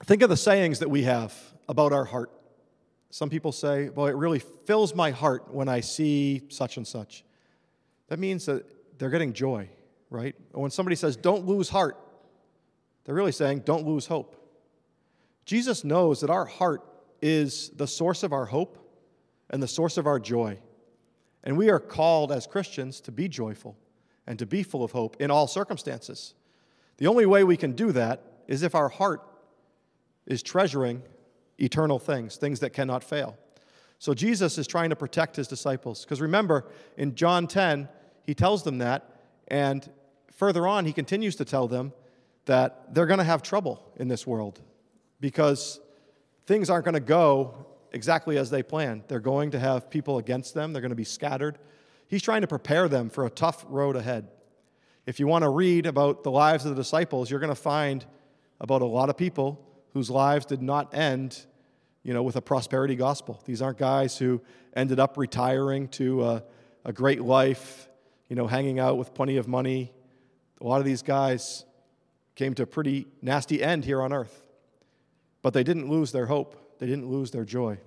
Think 0.03 0.21
of 0.21 0.29
the 0.29 0.37
sayings 0.37 0.79
that 0.79 0.89
we 0.89 1.03
have 1.03 1.33
about 1.67 1.93
our 1.93 2.05
heart. 2.05 2.31
Some 3.11 3.29
people 3.29 3.51
say, 3.51 3.89
well, 3.89 4.07
it 4.07 4.15
really 4.15 4.39
fills 4.39 4.95
my 4.95 5.11
heart 5.11 5.53
when 5.53 5.67
I 5.67 5.81
see 5.81 6.43
such 6.49 6.77
and 6.77 6.87
such. 6.87 7.23
That 8.07 8.19
means 8.19 8.45
that 8.45 8.65
they're 8.97 9.09
getting 9.09 9.33
joy, 9.33 9.69
right? 10.09 10.35
When 10.51 10.71
somebody 10.71 10.95
says, 10.95 11.15
don't 11.15 11.45
lose 11.45 11.69
heart, 11.69 11.97
they're 13.03 13.15
really 13.15 13.31
saying, 13.31 13.63
don't 13.65 13.85
lose 13.85 14.05
hope. 14.05 14.35
Jesus 15.45 15.83
knows 15.83 16.21
that 16.21 16.29
our 16.29 16.45
heart 16.45 16.83
is 17.21 17.69
the 17.69 17.87
source 17.87 18.23
of 18.23 18.33
our 18.33 18.45
hope 18.45 18.77
and 19.49 19.61
the 19.61 19.67
source 19.67 19.97
of 19.97 20.05
our 20.07 20.19
joy. 20.19 20.59
And 21.43 21.57
we 21.57 21.69
are 21.69 21.79
called 21.79 22.31
as 22.31 22.47
Christians 22.47 22.99
to 23.01 23.11
be 23.11 23.27
joyful 23.27 23.77
and 24.27 24.37
to 24.39 24.45
be 24.45 24.63
full 24.63 24.83
of 24.83 24.91
hope 24.91 25.17
in 25.19 25.31
all 25.31 25.47
circumstances. 25.47 26.33
The 26.97 27.07
only 27.07 27.25
way 27.25 27.43
we 27.43 27.57
can 27.57 27.73
do 27.73 27.91
that 27.93 28.21
is 28.47 28.63
if 28.63 28.75
our 28.75 28.89
heart 28.89 29.21
is 30.25 30.43
treasuring 30.43 31.01
eternal 31.57 31.99
things, 31.99 32.35
things 32.37 32.59
that 32.59 32.71
cannot 32.71 33.03
fail. 33.03 33.37
So 33.99 34.13
Jesus 34.13 34.57
is 34.57 34.67
trying 34.67 34.89
to 34.91 34.95
protect 34.95 35.35
his 35.35 35.47
disciples. 35.47 36.03
Because 36.03 36.21
remember, 36.21 36.65
in 36.97 37.15
John 37.15 37.47
10, 37.47 37.89
he 38.23 38.33
tells 38.33 38.63
them 38.63 38.77
that, 38.77 39.09
and 39.47 39.89
further 40.31 40.67
on, 40.67 40.85
he 40.85 40.93
continues 40.93 41.35
to 41.37 41.45
tell 41.45 41.67
them 41.67 41.91
that 42.45 42.93
they're 42.93 43.05
going 43.05 43.19
to 43.19 43.23
have 43.23 43.41
trouble 43.41 43.91
in 43.97 44.07
this 44.07 44.25
world 44.25 44.61
because 45.19 45.79
things 46.45 46.69
aren't 46.69 46.85
going 46.85 46.93
to 46.93 46.99
go 46.99 47.65
exactly 47.91 48.37
as 48.37 48.49
they 48.49 48.63
planned. 48.63 49.03
They're 49.07 49.19
going 49.19 49.51
to 49.51 49.59
have 49.59 49.89
people 49.89 50.17
against 50.17 50.53
them, 50.53 50.73
they're 50.73 50.81
going 50.81 50.89
to 50.89 50.95
be 50.95 51.03
scattered. 51.03 51.57
He's 52.07 52.23
trying 52.23 52.41
to 52.41 52.47
prepare 52.47 52.87
them 52.87 53.09
for 53.09 53.25
a 53.25 53.29
tough 53.29 53.65
road 53.69 53.95
ahead. 53.95 54.27
If 55.05 55.19
you 55.19 55.27
want 55.27 55.43
to 55.43 55.49
read 55.49 55.85
about 55.85 56.23
the 56.23 56.31
lives 56.31 56.65
of 56.65 56.75
the 56.75 56.81
disciples, 56.81 57.29
you're 57.29 57.39
going 57.39 57.49
to 57.49 57.55
find 57.55 58.05
about 58.59 58.81
a 58.81 58.85
lot 58.85 59.09
of 59.09 59.17
people 59.17 59.63
whose 59.93 60.09
lives 60.09 60.45
did 60.45 60.61
not 60.61 60.93
end 60.93 61.45
you 62.03 62.13
know, 62.13 62.23
with 62.23 62.35
a 62.35 62.41
prosperity 62.41 62.95
gospel. 62.95 63.41
These 63.45 63.61
aren't 63.61 63.77
guys 63.77 64.17
who 64.17 64.41
ended 64.75 64.99
up 64.99 65.17
retiring 65.17 65.87
to 65.89 66.23
a, 66.23 66.43
a 66.85 66.93
great 66.93 67.21
life, 67.21 67.89
you 68.29 68.35
know, 68.35 68.47
hanging 68.47 68.79
out 68.79 68.97
with 68.97 69.13
plenty 69.13 69.37
of 69.37 69.47
money. 69.47 69.91
A 70.61 70.65
lot 70.65 70.79
of 70.79 70.85
these 70.85 71.01
guys 71.01 71.65
came 72.35 72.53
to 72.55 72.63
a 72.63 72.67
pretty 72.67 73.07
nasty 73.21 73.61
end 73.61 73.83
here 73.83 74.01
on 74.01 74.13
earth, 74.13 74.43
but 75.41 75.53
they 75.53 75.63
didn't 75.63 75.89
lose 75.89 76.11
their 76.11 76.25
hope 76.25 76.55
they 76.79 76.87
didn't 76.87 77.07
lose 77.07 77.31
their 77.31 77.45
joy. 77.45 77.77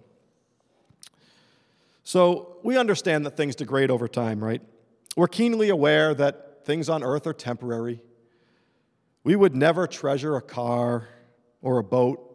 So 2.05 2.57
we 2.63 2.77
understand 2.77 3.27
that 3.27 3.37
things 3.37 3.57
degrade 3.57 3.91
over 3.91 4.09
time, 4.09 4.43
right? 4.43 4.63
We're 5.17 5.29
keenly 5.29 5.69
aware 5.69 6.15
that 6.15 6.65
things 6.65 6.89
on 6.89 7.03
earth 7.03 7.27
are 7.27 7.33
temporary. 7.33 8.01
We 9.25 9.37
would 9.37 9.55
never 9.55 9.87
treasure 9.87 10.37
a 10.37 10.43
car 10.43 11.09
or 11.61 11.79
a 11.79 11.85
boat. 11.85 12.29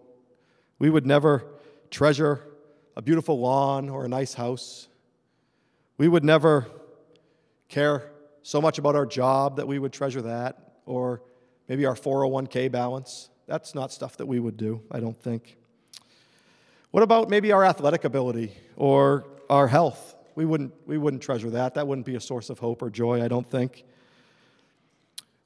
We 0.79 0.89
would 0.89 1.05
never 1.05 1.45
treasure 1.89 2.43
a 2.95 3.01
beautiful 3.01 3.39
lawn 3.39 3.89
or 3.89 4.05
a 4.05 4.07
nice 4.07 4.33
house. 4.33 4.87
We 5.97 6.07
would 6.07 6.23
never 6.23 6.67
care 7.67 8.11
so 8.43 8.61
much 8.61 8.77
about 8.77 8.95
our 8.95 9.05
job 9.05 9.57
that 9.57 9.67
we 9.67 9.79
would 9.79 9.91
treasure 9.91 10.21
that, 10.21 10.75
or 10.85 11.21
maybe 11.67 11.85
our 11.85 11.95
401k 11.95 12.71
balance. 12.71 13.29
That's 13.45 13.75
not 13.75 13.91
stuff 13.91 14.17
that 14.17 14.25
we 14.25 14.39
would 14.39 14.55
do, 14.55 14.81
I 14.89 14.99
don't 14.99 15.21
think. 15.21 15.57
What 16.91 17.03
about 17.03 17.29
maybe 17.29 17.51
our 17.51 17.63
athletic 17.63 18.05
ability 18.05 18.53
or 18.75 19.25
our 19.49 19.67
health? 19.67 20.15
We 20.35 20.45
wouldn't, 20.45 20.73
we 20.85 20.97
wouldn't 20.97 21.21
treasure 21.21 21.49
that. 21.51 21.73
That 21.73 21.87
wouldn't 21.87 22.05
be 22.05 22.15
a 22.15 22.21
source 22.21 22.49
of 22.49 22.59
hope 22.59 22.81
or 22.81 22.89
joy, 22.89 23.23
I 23.23 23.27
don't 23.27 23.47
think. 23.47 23.83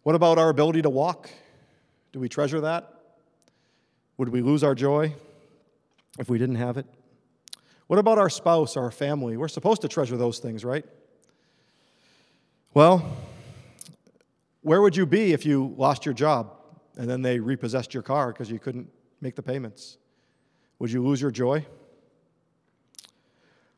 What 0.04 0.16
about 0.16 0.38
our 0.38 0.50
ability 0.50 0.82
to 0.84 0.90
walk? 0.90 1.30
Do 2.12 2.20
we 2.20 2.28
treasure 2.28 2.62
that? 2.62 2.94
Would 4.18 4.30
we 4.30 4.42
lose 4.42 4.64
our 4.64 4.76
joy 4.76 5.16
if 6.20 6.30
we 6.30 6.38
didn't 6.38 6.56
have 6.56 6.78
it? 6.78 6.86
What 7.88 8.00
about 8.00 8.18
our 8.18 8.30
spouse, 8.30 8.78
our 8.78 8.92
family? 8.92 9.38
We're 9.38 9.48
supposed 9.48 9.82
to 9.82 9.88
treasure 9.88 10.18
those 10.18 10.40
things, 10.40 10.64
right? 10.64 10.86
Well, 12.74 13.18
where 14.62 14.82
would 14.82 14.96
you 14.96 15.06
be 15.06 15.34
if 15.34 15.46
you 15.46 15.74
lost 15.78 16.06
your 16.06 16.14
job 16.14 16.56
and 16.98 17.10
then 17.10 17.22
they 17.22 17.40
repossessed 17.40 17.94
your 17.94 18.04
car 18.04 18.32
because 18.32 18.50
you 18.50 18.60
couldn't 18.60 18.90
make 19.20 19.36
the 19.36 19.42
payments? 19.42 19.98
Would 20.82 20.92
you 20.92 21.04
lose 21.04 21.22
your 21.22 21.30
joy? 21.30 21.64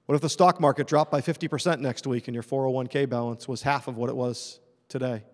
What 0.06 0.16
if 0.16 0.22
the 0.22 0.30
stock 0.30 0.62
market 0.62 0.88
dropped 0.88 1.12
by 1.12 1.20
50% 1.20 1.82
next 1.82 2.08
week 2.08 2.30
and 2.30 2.34
your 2.34 2.44
401k 2.44 3.10
balance 3.10 3.46
was 3.46 3.62
half 3.62 3.90
of 3.90 3.98
what 3.98 4.10
it 4.10 4.16
was 4.16 4.62
today? 4.88 5.26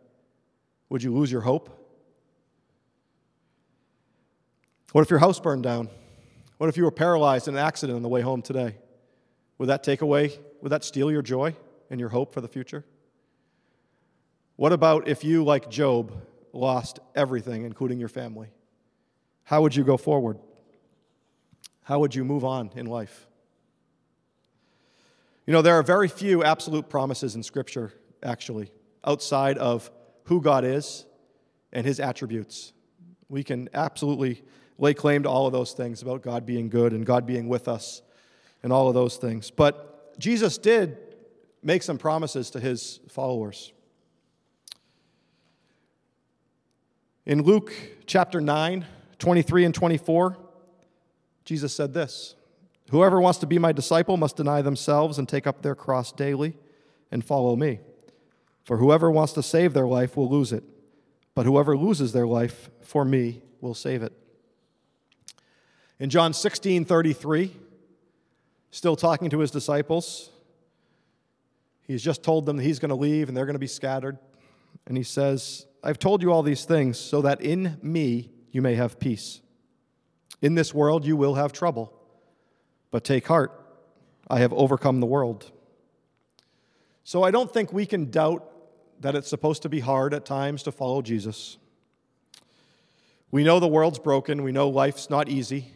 Would 0.89 1.03
you 1.03 1.13
lose 1.13 1.31
your 1.31 1.41
hope? 1.41 1.69
What 4.93 5.03
if 5.03 5.11
your 5.11 5.19
house 5.19 5.39
burned 5.39 5.61
down? 5.61 5.89
What 6.57 6.69
if 6.69 6.75
you 6.75 6.85
were 6.85 6.91
paralyzed 6.91 7.47
in 7.47 7.53
an 7.53 7.63
accident 7.63 7.97
on 7.97 8.01
the 8.01 8.09
way 8.09 8.21
home 8.21 8.41
today? 8.41 8.75
Would 9.59 9.69
that 9.69 9.83
take 9.83 10.01
away, 10.01 10.39
would 10.63 10.71
that 10.71 10.83
steal 10.83 11.11
your 11.11 11.21
joy 11.21 11.55
and 11.91 11.99
your 11.99 12.09
hope 12.09 12.33
for 12.33 12.41
the 12.41 12.47
future? 12.47 12.83
What 14.55 14.73
about 14.73 15.07
if 15.07 15.23
you, 15.23 15.43
like 15.43 15.69
Job, 15.69 16.19
lost 16.51 16.97
everything, 17.13 17.63
including 17.63 17.99
your 17.99 18.09
family? 18.09 18.47
How 19.43 19.61
would 19.61 19.75
you 19.75 19.83
go 19.83 19.97
forward? 19.97 20.39
How 21.89 21.97
would 21.97 22.13
you 22.13 22.23
move 22.23 22.45
on 22.45 22.69
in 22.75 22.85
life? 22.85 23.25
You 25.47 25.53
know, 25.53 25.63
there 25.63 25.73
are 25.73 25.81
very 25.81 26.07
few 26.07 26.43
absolute 26.43 26.87
promises 26.87 27.33
in 27.33 27.41
Scripture, 27.41 27.91
actually, 28.21 28.71
outside 29.03 29.57
of 29.57 29.89
who 30.25 30.39
God 30.39 30.63
is 30.63 31.07
and 31.73 31.87
his 31.87 31.99
attributes. 31.99 32.73
We 33.27 33.43
can 33.43 33.69
absolutely 33.73 34.43
lay 34.77 34.93
claim 34.93 35.23
to 35.23 35.29
all 35.29 35.47
of 35.47 35.51
those 35.51 35.73
things 35.73 36.03
about 36.03 36.21
God 36.21 36.45
being 36.45 36.69
good 36.69 36.93
and 36.93 37.07
God 37.07 37.25
being 37.25 37.47
with 37.47 37.67
us 37.67 38.03
and 38.61 38.71
all 38.71 38.87
of 38.87 38.93
those 38.93 39.17
things. 39.17 39.49
But 39.49 40.19
Jesus 40.19 40.59
did 40.59 40.95
make 41.63 41.81
some 41.81 41.97
promises 41.97 42.51
to 42.51 42.59
his 42.59 42.99
followers. 43.07 43.73
In 47.25 47.41
Luke 47.41 47.73
chapter 48.05 48.39
9, 48.39 48.85
23 49.17 49.65
and 49.65 49.73
24, 49.73 50.37
Jesus 51.49 51.73
said 51.73 51.95
this 51.95 52.35
Whoever 52.91 53.19
wants 53.19 53.39
to 53.39 53.47
be 53.47 53.57
my 53.57 53.71
disciple 53.71 54.17
must 54.17 54.37
deny 54.37 54.61
themselves 54.61 55.17
and 55.17 55.27
take 55.27 55.47
up 55.47 55.63
their 55.63 55.73
cross 55.73 56.11
daily 56.11 56.55
and 57.09 57.25
follow 57.25 57.55
me. 57.55 57.79
For 58.65 58.77
whoever 58.77 59.09
wants 59.09 59.33
to 59.33 59.41
save 59.41 59.73
their 59.73 59.87
life 59.87 60.15
will 60.15 60.29
lose 60.29 60.53
it, 60.53 60.63
but 61.33 61.47
whoever 61.47 61.75
loses 61.75 62.13
their 62.13 62.27
life 62.27 62.69
for 62.83 63.03
me 63.03 63.41
will 63.61 63.73
save 63.73 64.03
it. 64.03 64.13
In 65.97 66.11
John 66.11 66.33
16 66.33 66.85
33, 66.85 67.51
still 68.69 68.95
talking 68.95 69.31
to 69.31 69.39
his 69.39 69.49
disciples, 69.49 70.29
he's 71.87 72.03
just 72.03 72.21
told 72.21 72.45
them 72.45 72.57
that 72.57 72.63
he's 72.63 72.77
going 72.77 72.89
to 72.89 72.95
leave 72.95 73.27
and 73.27 73.35
they're 73.35 73.47
going 73.47 73.55
to 73.55 73.59
be 73.59 73.65
scattered. 73.65 74.19
And 74.85 74.95
he 74.95 75.03
says, 75.03 75.65
I've 75.83 75.97
told 75.97 76.21
you 76.21 76.31
all 76.31 76.43
these 76.43 76.65
things 76.65 76.99
so 76.99 77.23
that 77.23 77.41
in 77.41 77.79
me 77.81 78.29
you 78.51 78.61
may 78.61 78.75
have 78.75 78.99
peace. 78.99 79.41
In 80.41 80.55
this 80.55 80.73
world 80.73 81.05
you 81.05 81.15
will 81.15 81.35
have 81.35 81.51
trouble, 81.51 81.93
but 82.91 83.03
take 83.03 83.27
heart, 83.27 83.51
I 84.29 84.39
have 84.39 84.53
overcome 84.53 84.99
the 84.99 85.05
world. 85.05 85.51
So 87.03 87.23
I 87.23 87.31
don't 87.31 87.51
think 87.51 87.73
we 87.73 87.85
can 87.85 88.11
doubt 88.11 88.45
that 89.01 89.15
it's 89.15 89.27
supposed 89.27 89.61
to 89.63 89.69
be 89.69 89.79
hard 89.79 90.13
at 90.13 90.25
times 90.25 90.63
to 90.63 90.71
follow 90.71 91.01
Jesus. 91.01 91.57
We 93.31 93.43
know 93.43 93.59
the 93.59 93.67
world's 93.67 93.99
broken, 93.99 94.43
we 94.43 94.51
know 94.51 94.69
life's 94.69 95.09
not 95.09 95.29
easy. 95.29 95.73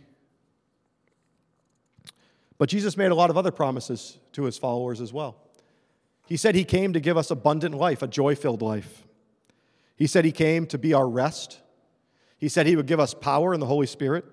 But 2.57 2.69
Jesus 2.69 2.95
made 2.95 3.11
a 3.11 3.15
lot 3.15 3.29
of 3.29 3.37
other 3.37 3.51
promises 3.51 4.19
to 4.33 4.43
his 4.43 4.57
followers 4.57 5.01
as 5.01 5.11
well. 5.11 5.37
He 6.27 6.37
said 6.37 6.55
he 6.55 6.63
came 6.63 6.93
to 6.93 6.99
give 6.99 7.17
us 7.17 7.29
abundant 7.29 7.75
life, 7.75 8.01
a 8.01 8.07
joy 8.07 8.35
filled 8.35 8.61
life. 8.61 9.05
He 9.95 10.07
said 10.07 10.25
he 10.25 10.31
came 10.31 10.65
to 10.67 10.77
be 10.77 10.93
our 10.93 11.07
rest. 11.07 11.59
He 12.37 12.49
said 12.49 12.65
he 12.65 12.75
would 12.75 12.87
give 12.87 12.99
us 12.99 13.13
power 13.13 13.53
in 13.53 13.59
the 13.59 13.65
Holy 13.65 13.87
Spirit. 13.87 14.25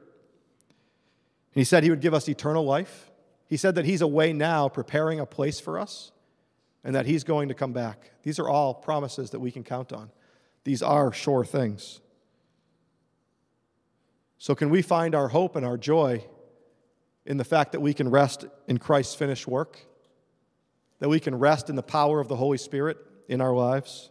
He 1.53 1.65
said 1.65 1.83
he 1.83 1.91
would 1.91 2.01
give 2.01 2.15
us 2.15 2.29
eternal 2.29 2.65
life. 2.65 3.11
He 3.47 3.57
said 3.57 3.75
that 3.75 3.85
he's 3.85 4.01
away 4.01 4.33
now 4.33 4.69
preparing 4.69 5.19
a 5.19 5.27
place 5.27 5.59
for 5.59 5.79
us 5.79 6.13
and 6.85 6.95
that 6.95 7.07
he's 7.07 7.25
going 7.25 7.49
to 7.49 7.55
come 7.55 7.73
back. 7.73 8.11
These 8.23 8.39
are 8.39 8.49
all 8.49 8.75
promises 8.75 9.31
that 9.31 9.41
we 9.41 9.51
can 9.51 9.65
count 9.65 9.93
on. 9.93 10.11
These 10.65 10.83
are 10.83 11.13
sure 11.13 11.45
things. 11.45 12.01
So, 14.39 14.55
can 14.55 14.71
we 14.71 14.81
find 14.81 15.15
our 15.15 15.29
hope 15.29 15.57
and 15.57 15.67
our 15.67 15.77
joy 15.77 16.25
in 17.27 17.37
the 17.37 17.45
fact 17.45 17.73
that 17.73 17.81
we 17.81 17.93
can 17.93 18.11
rest 18.11 18.47
in 18.69 18.79
Christ's 18.79 19.15
finished 19.15 19.47
work? 19.47 19.79
That 21.01 21.09
we 21.09 21.21
can 21.21 21.35
rest 21.35 21.69
in 21.69 21.77
the 21.77 21.83
power 21.83 22.21
of 22.21 22.29
the 22.29 22.37
Holy 22.37 22.57
Spirit 22.57 22.99
in 23.29 23.41
our 23.41 23.55
lives? 23.55 24.11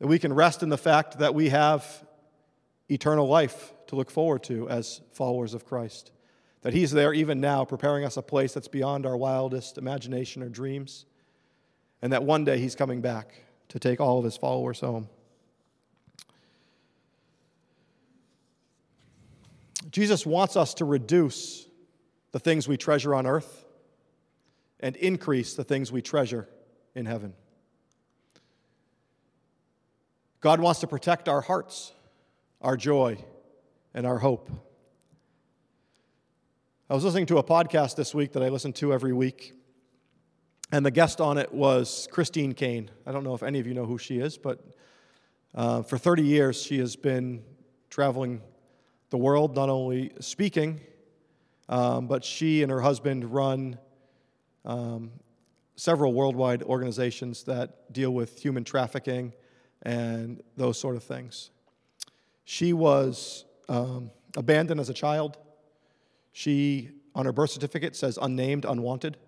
That 0.00 0.06
we 0.06 0.18
can 0.18 0.32
rest 0.32 0.62
in 0.62 0.70
the 0.70 0.78
fact 0.78 1.18
that 1.18 1.34
we 1.34 1.50
have 1.50 2.04
eternal 2.90 3.26
life 3.26 3.72
to 3.88 3.96
look 3.96 4.10
forward 4.10 4.42
to 4.44 4.68
as 4.68 5.00
followers 5.12 5.54
of 5.54 5.64
Christ? 5.64 6.10
That 6.62 6.74
He's 6.74 6.90
there 6.90 7.12
even 7.12 7.40
now, 7.40 7.64
preparing 7.64 8.04
us 8.04 8.16
a 8.16 8.22
place 8.22 8.52
that's 8.52 8.68
beyond 8.68 9.06
our 9.06 9.16
wildest 9.16 9.78
imagination 9.78 10.42
or 10.42 10.48
dreams, 10.48 11.06
and 12.02 12.12
that 12.12 12.24
one 12.24 12.44
day 12.44 12.58
He's 12.58 12.74
coming 12.74 13.00
back 13.00 13.34
to 13.68 13.78
take 13.78 14.00
all 14.00 14.18
of 14.18 14.24
His 14.24 14.36
followers 14.36 14.80
home. 14.80 15.08
Jesus 19.90 20.26
wants 20.26 20.56
us 20.56 20.74
to 20.74 20.84
reduce 20.84 21.66
the 22.32 22.38
things 22.38 22.68
we 22.68 22.76
treasure 22.76 23.14
on 23.14 23.26
earth 23.26 23.64
and 24.80 24.96
increase 24.96 25.54
the 25.54 25.64
things 25.64 25.90
we 25.90 26.02
treasure 26.02 26.48
in 26.94 27.06
heaven. 27.06 27.32
God 30.40 30.60
wants 30.60 30.80
to 30.80 30.86
protect 30.86 31.28
our 31.28 31.40
hearts, 31.40 31.92
our 32.60 32.76
joy, 32.76 33.16
and 33.94 34.04
our 34.04 34.18
hope. 34.18 34.50
I 36.90 36.94
was 36.94 37.04
listening 37.04 37.26
to 37.26 37.38
a 37.38 37.42
podcast 37.44 37.94
this 37.94 38.12
week 38.14 38.32
that 38.32 38.42
I 38.42 38.48
listen 38.48 38.72
to 38.74 38.92
every 38.92 39.12
week, 39.12 39.52
and 40.72 40.84
the 40.84 40.90
guest 40.90 41.20
on 41.20 41.38
it 41.38 41.52
was 41.52 42.08
Christine 42.10 42.52
Caine. 42.54 42.90
I 43.06 43.12
don't 43.12 43.22
know 43.22 43.34
if 43.34 43.44
any 43.44 43.60
of 43.60 43.66
you 43.68 43.74
know 43.74 43.86
who 43.86 43.96
she 43.96 44.18
is, 44.18 44.38
but 44.38 44.64
uh, 45.54 45.82
for 45.82 45.98
30 45.98 46.24
years 46.24 46.60
she 46.60 46.78
has 46.80 46.96
been 46.96 47.44
traveling 47.90 48.42
the 49.10 49.18
world, 49.18 49.54
not 49.54 49.68
only 49.68 50.10
speaking, 50.18 50.80
um, 51.68 52.08
but 52.08 52.24
she 52.24 52.64
and 52.64 52.72
her 52.72 52.80
husband 52.80 53.32
run 53.32 53.78
um, 54.64 55.12
several 55.76 56.12
worldwide 56.12 56.64
organizations 56.64 57.44
that 57.44 57.92
deal 57.92 58.10
with 58.10 58.40
human 58.40 58.64
trafficking 58.64 59.32
and 59.82 60.42
those 60.56 60.76
sort 60.76 60.96
of 60.96 61.04
things. 61.04 61.50
She 62.50 62.72
was 62.72 63.44
um, 63.68 64.10
abandoned 64.34 64.80
as 64.80 64.88
a 64.88 64.94
child. 64.94 65.36
She, 66.32 66.88
on 67.14 67.26
her 67.26 67.32
birth 67.32 67.50
certificate, 67.50 67.94
says 67.94 68.18
unnamed, 68.22 68.64
unwanted. 68.64 69.18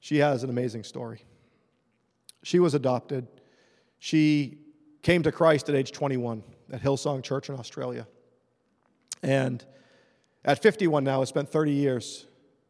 She 0.00 0.16
has 0.20 0.42
an 0.42 0.48
amazing 0.48 0.84
story. 0.84 1.20
She 2.42 2.58
was 2.58 2.72
adopted. 2.72 3.28
She 3.98 4.56
came 5.02 5.22
to 5.24 5.32
Christ 5.32 5.68
at 5.68 5.74
age 5.74 5.92
21 5.92 6.42
at 6.72 6.80
Hillsong 6.80 7.22
Church 7.22 7.50
in 7.50 7.56
Australia. 7.56 8.06
And 9.22 9.62
at 10.42 10.62
51 10.62 11.04
now, 11.04 11.20
has 11.20 11.28
spent 11.28 11.50
30 11.50 11.72
years 11.72 12.24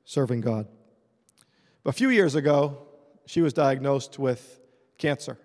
serving 0.05 0.40
God. 0.40 0.66
A 1.85 1.92
few 1.92 2.11
years 2.11 2.35
ago, 2.35 2.88
she 3.27 3.40
was 3.40 3.53
diagnosed 3.53 4.18
with 4.18 4.59
cancer 4.99 5.38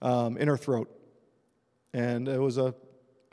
um, 0.00 0.36
in 0.36 0.46
her 0.46 0.56
throat. 0.56 0.88
And 1.92 2.28
it 2.28 2.38
was 2.38 2.56
a 2.56 2.72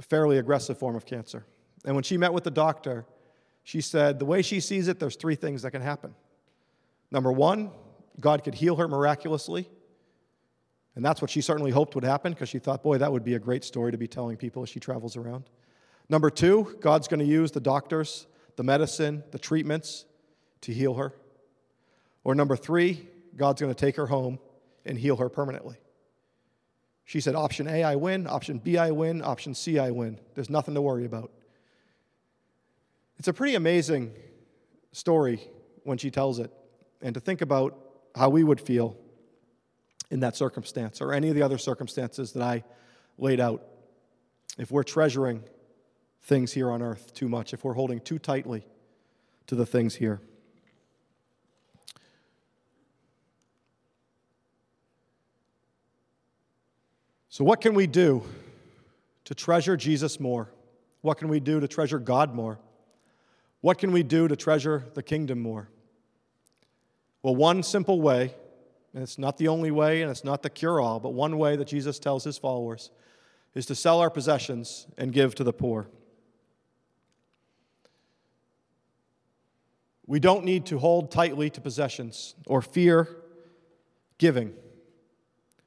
fairly 0.04 0.38
aggressive 0.38 0.78
form 0.78 0.96
of 0.96 1.06
cancer. 1.06 1.46
And 1.86 1.96
when 1.96 2.04
she 2.04 2.18
met 2.18 2.34
with 2.34 2.44
the 2.44 2.52
doctor, 2.52 3.06
she 3.64 3.82
said 3.82 4.20
the 4.20 4.26
way 4.26 4.42
she 4.42 4.60
sees 4.60 4.88
it, 4.88 5.00
there's 5.00 5.16
three 5.16 5.36
things 5.36 5.62
that 5.62 5.72
can 5.72 5.82
happen. 5.82 6.16
Number 7.12 7.32
one, 7.32 7.72
God 8.20 8.44
could 8.44 8.56
heal 8.56 8.76
her 8.76 8.88
miraculously. 8.88 9.70
And 10.96 11.04
that's 11.04 11.22
what 11.22 11.32
she 11.32 11.42
certainly 11.42 11.72
hoped 11.72 11.96
would 11.96 12.04
happen 12.04 12.34
because 12.34 12.50
she 12.50 12.60
thought, 12.60 12.84
boy, 12.84 13.00
that 13.00 13.12
would 13.12 13.24
be 13.24 13.34
a 13.34 13.40
great 13.40 13.64
story 13.64 13.92
to 13.92 13.98
be 13.98 14.08
telling 14.08 14.38
people 14.38 14.62
as 14.62 14.70
she 14.70 14.80
travels 14.80 15.18
around. 15.18 15.50
Number 16.10 16.30
two, 16.30 16.78
God's 16.82 17.08
going 17.08 17.20
to 17.20 17.26
use 17.26 17.52
the 17.52 17.60
doctors, 17.60 18.28
the 18.58 18.64
medicine, 18.64 19.24
the 19.32 19.40
treatments 19.40 20.06
to 20.62 20.74
heal 20.74 20.96
her. 20.96 21.14
Or 22.24 22.36
number 22.36 22.56
three, 22.56 23.08
God's 23.36 23.62
going 23.62 23.74
to 23.74 23.80
take 23.80 23.96
her 23.96 24.08
home 24.08 24.40
and 24.86 24.98
heal 24.98 25.18
her 25.18 25.30
permanently. 25.30 25.78
She 27.06 27.20
said, 27.20 27.36
Option 27.36 27.68
A, 27.68 27.84
I 27.84 27.96
win. 27.96 28.28
Option 28.28 28.60
B, 28.60 28.78
I 28.78 28.92
win. 28.92 29.22
Option 29.22 29.54
C, 29.54 29.78
I 29.80 29.92
win. 29.92 30.20
There's 30.36 30.50
nothing 30.50 30.74
to 30.76 30.82
worry 30.82 31.06
about. 31.06 31.32
It's 33.18 33.28
a 33.28 33.34
pretty 33.34 33.56
amazing 33.56 34.14
story 34.92 35.42
when 35.84 35.98
she 35.98 36.12
tells 36.12 36.40
it. 36.40 36.52
and 37.02 37.14
to 37.14 37.20
think 37.20 37.42
about 37.42 37.78
how 38.16 38.30
we 38.30 38.46
would 38.46 38.62
feel 38.62 38.96
in 40.10 40.22
that 40.22 40.38
circumstance 40.38 41.02
or 41.02 41.12
any 41.12 41.28
of 41.30 41.36
the 41.36 41.42
other 41.42 41.58
circumstances 41.58 42.32
that 42.34 42.44
I 42.44 42.64
laid 43.18 43.40
out. 43.40 43.64
If 44.58 44.72
we're 44.72 44.84
treasuring 44.84 45.44
things 46.22 46.54
here 46.54 46.72
on 46.72 46.82
earth 46.82 47.14
too 47.14 47.28
much, 47.28 47.54
if 47.54 47.64
we're 47.64 47.74
holding 47.74 48.00
too 48.00 48.20
tightly 48.20 48.66
to 49.48 49.56
the 49.56 49.66
things 49.66 49.96
here. 49.96 50.22
So, 57.34 57.44
what 57.44 57.62
can 57.62 57.74
we 57.74 57.88
do 57.88 58.22
to 59.26 59.34
treasure 59.34 59.76
Jesus 59.76 60.20
more? 60.20 60.52
What 61.02 61.18
can 61.18 61.30
we 61.30 61.40
do 61.40 61.60
to 61.60 61.68
treasure 61.68 61.98
God 61.98 62.36
more? 62.36 62.60
What 63.62 63.80
can 63.80 63.92
we 63.92 64.04
do 64.04 64.28
to 64.28 64.36
treasure 64.36 64.84
the 64.94 65.02
kingdom 65.02 65.42
more? 65.42 65.68
Well, 67.24 67.36
one 67.36 67.64
simple 67.64 68.02
way, 68.02 68.36
and 68.94 69.02
it's 69.02 69.18
not 69.18 69.40
the 69.40 69.48
only 69.48 69.72
way 69.72 70.04
and 70.04 70.12
it's 70.12 70.24
not 70.24 70.44
the 70.44 70.50
cure 70.52 70.80
all, 70.80 71.00
but 71.00 71.16
one 71.16 71.40
way 71.40 71.56
that 71.56 71.68
Jesus 71.68 71.98
tells 71.98 72.24
his 72.24 72.38
followers 72.38 72.92
is 73.56 73.66
to 73.66 73.74
sell 73.74 74.00
our 74.00 74.12
possessions 74.12 74.86
and 75.00 75.12
give 75.12 75.34
to 75.34 75.44
the 75.44 75.54
poor. 75.54 75.88
We 80.06 80.20
don't 80.20 80.46
need 80.46 80.68
to 80.68 80.78
hold 80.78 81.10
tightly 81.10 81.50
to 81.50 81.62
possessions 81.62 82.36
or 82.46 82.62
fear 82.62 83.08
giving 84.20 84.54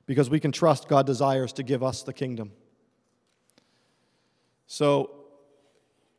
because 0.06 0.30
we 0.30 0.40
can 0.40 0.52
trust 0.52 0.88
God 0.88 1.04
desires 1.04 1.52
to 1.54 1.62
give 1.62 1.82
us 1.82 2.02
the 2.02 2.12
kingdom. 2.12 2.52
So, 4.66 5.10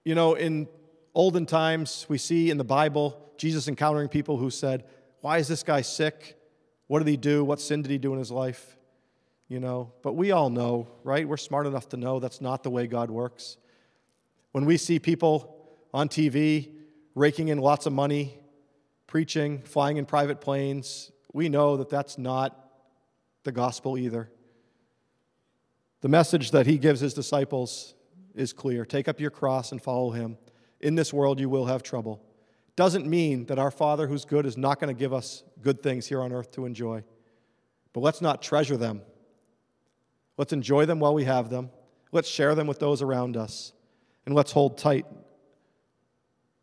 you 0.03 0.15
know, 0.15 0.35
in 0.35 0.67
olden 1.15 1.45
times, 1.45 2.05
we 2.07 2.17
see 2.17 2.49
in 2.49 2.57
the 2.57 2.63
Bible 2.63 3.23
Jesus 3.37 3.67
encountering 3.67 4.09
people 4.09 4.37
who 4.37 4.49
said, 4.49 4.83
Why 5.21 5.37
is 5.37 5.47
this 5.47 5.63
guy 5.63 5.81
sick? 5.81 6.37
What 6.87 6.99
did 6.99 7.07
he 7.07 7.17
do? 7.17 7.43
What 7.43 7.59
sin 7.59 7.81
did 7.81 7.91
he 7.91 7.97
do 7.97 8.13
in 8.13 8.19
his 8.19 8.31
life? 8.31 8.77
You 9.47 9.59
know, 9.59 9.93
but 10.01 10.13
we 10.13 10.31
all 10.31 10.49
know, 10.49 10.87
right? 11.03 11.27
We're 11.27 11.37
smart 11.37 11.67
enough 11.67 11.89
to 11.89 11.97
know 11.97 12.19
that's 12.19 12.41
not 12.41 12.63
the 12.63 12.69
way 12.69 12.85
God 12.87 13.09
works. 13.09 13.57
When 14.51 14.65
we 14.65 14.77
see 14.77 14.99
people 14.99 15.55
on 15.93 16.09
TV 16.09 16.71
raking 17.15 17.47
in 17.47 17.57
lots 17.59 17.85
of 17.85 17.93
money, 17.93 18.39
preaching, 19.05 19.61
flying 19.61 19.97
in 19.97 20.05
private 20.05 20.41
planes, 20.41 21.11
we 21.31 21.47
know 21.47 21.77
that 21.77 21.89
that's 21.89 22.17
not 22.17 22.66
the 23.43 23.51
gospel 23.51 23.97
either. 23.97 24.29
The 26.01 26.09
message 26.09 26.51
that 26.51 26.67
he 26.67 26.77
gives 26.77 26.99
his 26.99 27.13
disciples 27.13 27.95
is 28.35 28.53
clear 28.53 28.85
take 28.85 29.07
up 29.07 29.19
your 29.19 29.31
cross 29.31 29.71
and 29.71 29.81
follow 29.81 30.11
him. 30.11 30.37
In 30.79 30.95
this 30.95 31.11
world, 31.11 31.39
you 31.39 31.49
will 31.49 31.65
have 31.65 31.81
trouble. 31.81 32.23
Doesn't 32.75 33.07
mean 33.07 33.47
that 33.47 33.57
our 33.57 33.71
Father 33.71 34.07
who's 34.07 34.23
good 34.23 34.45
is 34.45 34.57
not 34.57 34.79
going 34.79 34.95
to 34.95 34.99
give 34.99 35.11
us 35.11 35.43
good 35.61 35.81
things 35.81 36.05
here 36.05 36.21
on 36.21 36.31
earth 36.31 36.51
to 36.51 36.65
enjoy. 36.65 37.03
But 37.93 38.01
let's 38.01 38.21
not 38.21 38.43
treasure 38.43 38.77
them. 38.77 39.01
Let's 40.37 40.53
enjoy 40.53 40.85
them 40.85 40.99
while 40.99 41.15
we 41.15 41.23
have 41.23 41.49
them. 41.49 41.71
Let's 42.11 42.29
share 42.29 42.53
them 42.53 42.67
with 42.67 42.79
those 42.79 43.01
around 43.01 43.35
us. 43.35 43.73
And 44.27 44.35
let's 44.35 44.51
hold 44.51 44.77
tight 44.77 45.07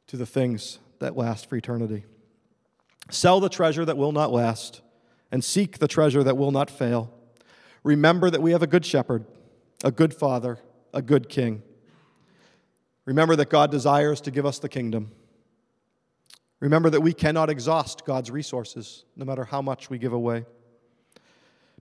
to 0.07 0.17
the 0.17 0.27
things 0.27 0.79
that 1.01 1.17
last 1.17 1.49
for 1.49 1.57
eternity. 1.57 2.05
Sell 3.11 3.41
the 3.41 3.49
treasure 3.49 3.85
that 3.85 3.97
will 3.97 4.13
not 4.13 4.33
last 4.33 4.81
and 5.35 5.43
seek 5.43 5.79
the 5.79 5.89
treasure 5.89 6.23
that 6.23 6.37
will 6.37 6.53
not 6.53 6.71
fail. 6.71 7.13
Remember 7.83 8.31
that 8.31 8.41
we 8.41 8.53
have 8.53 8.63
a 8.63 8.69
good 8.69 8.87
shepherd, 8.87 9.27
a 9.83 9.91
good 9.91 10.15
father, 10.15 10.61
a 10.93 11.03
good 11.03 11.29
king. 11.29 11.61
Remember 13.05 13.35
that 13.35 13.51
God 13.51 13.73
desires 13.73 14.21
to 14.21 14.31
give 14.31 14.47
us 14.47 14.61
the 14.61 14.69
kingdom. 14.69 15.11
Remember 16.61 16.89
that 16.89 17.01
we 17.01 17.13
cannot 17.13 17.51
exhaust 17.51 18.05
God's 18.05 18.31
resources, 18.31 19.07
no 19.17 19.25
matter 19.25 19.43
how 19.43 19.61
much 19.61 19.91
we 19.91 19.99
give 19.99 20.13
away. 20.13 20.45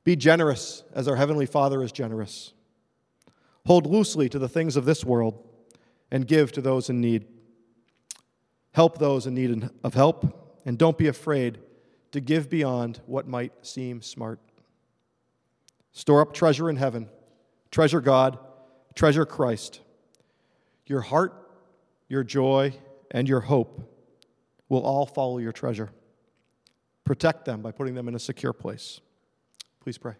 Be 0.04 0.16
generous 0.16 0.84
as 0.96 1.08
our 1.08 1.16
Heavenly 1.16 1.46
Father 1.46 1.84
is 1.84 1.92
generous. 1.92 2.54
Hold 3.68 3.86
loosely 3.86 4.30
to 4.30 4.40
the 4.40 4.50
things 4.50 4.76
of 4.76 4.86
this 4.86 5.06
world 5.06 5.48
and 6.10 6.26
give 6.26 6.52
to 6.54 6.62
those 6.62 6.90
in 6.90 7.00
need. 7.00 7.28
Help 8.72 8.98
those 8.98 9.28
in 9.28 9.36
need 9.36 9.70
of 9.84 9.94
help, 9.94 10.64
and 10.66 10.76
don't 10.76 10.98
be 10.98 11.06
afraid 11.08 11.60
to 12.14 12.22
give 12.22 12.50
beyond 12.50 13.02
what 13.06 13.28
might 13.28 13.52
seem 13.66 14.02
smart. 14.02 14.40
Store 15.92 16.22
up 16.22 16.34
treasure 16.34 16.70
in 16.70 16.76
heaven, 16.76 17.10
treasure 17.72 18.02
God, 18.02 18.38
treasure 18.96 19.26
Christ. 19.26 19.82
Your 20.86 21.02
heart, 21.02 21.34
your 22.08 22.24
joy, 22.24 22.74
and 23.12 23.28
your 23.28 23.42
hope 23.42 23.90
will 24.70 24.84
all 24.84 25.06
follow 25.06 25.40
your 25.40 25.52
treasure. 25.52 25.90
Protect 27.04 27.46
them 27.46 27.62
by 27.62 27.72
putting 27.72 27.96
them 27.96 28.08
in 28.08 28.16
a 28.16 28.20
secure 28.20 28.54
place. 28.54 29.02
Please 29.82 29.98
pray. 29.98 30.14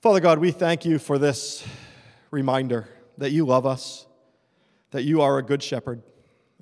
Father 0.00 0.20
God, 0.20 0.38
we 0.38 0.50
thank 0.50 0.84
you 0.84 0.98
for 0.98 1.18
this 1.18 1.64
reminder 2.30 2.88
that 3.18 3.30
you 3.30 3.44
love 3.44 3.66
us, 3.66 4.06
that 4.90 5.04
you 5.04 5.20
are 5.20 5.38
a 5.38 5.42
good 5.42 5.62
shepherd, 5.62 6.02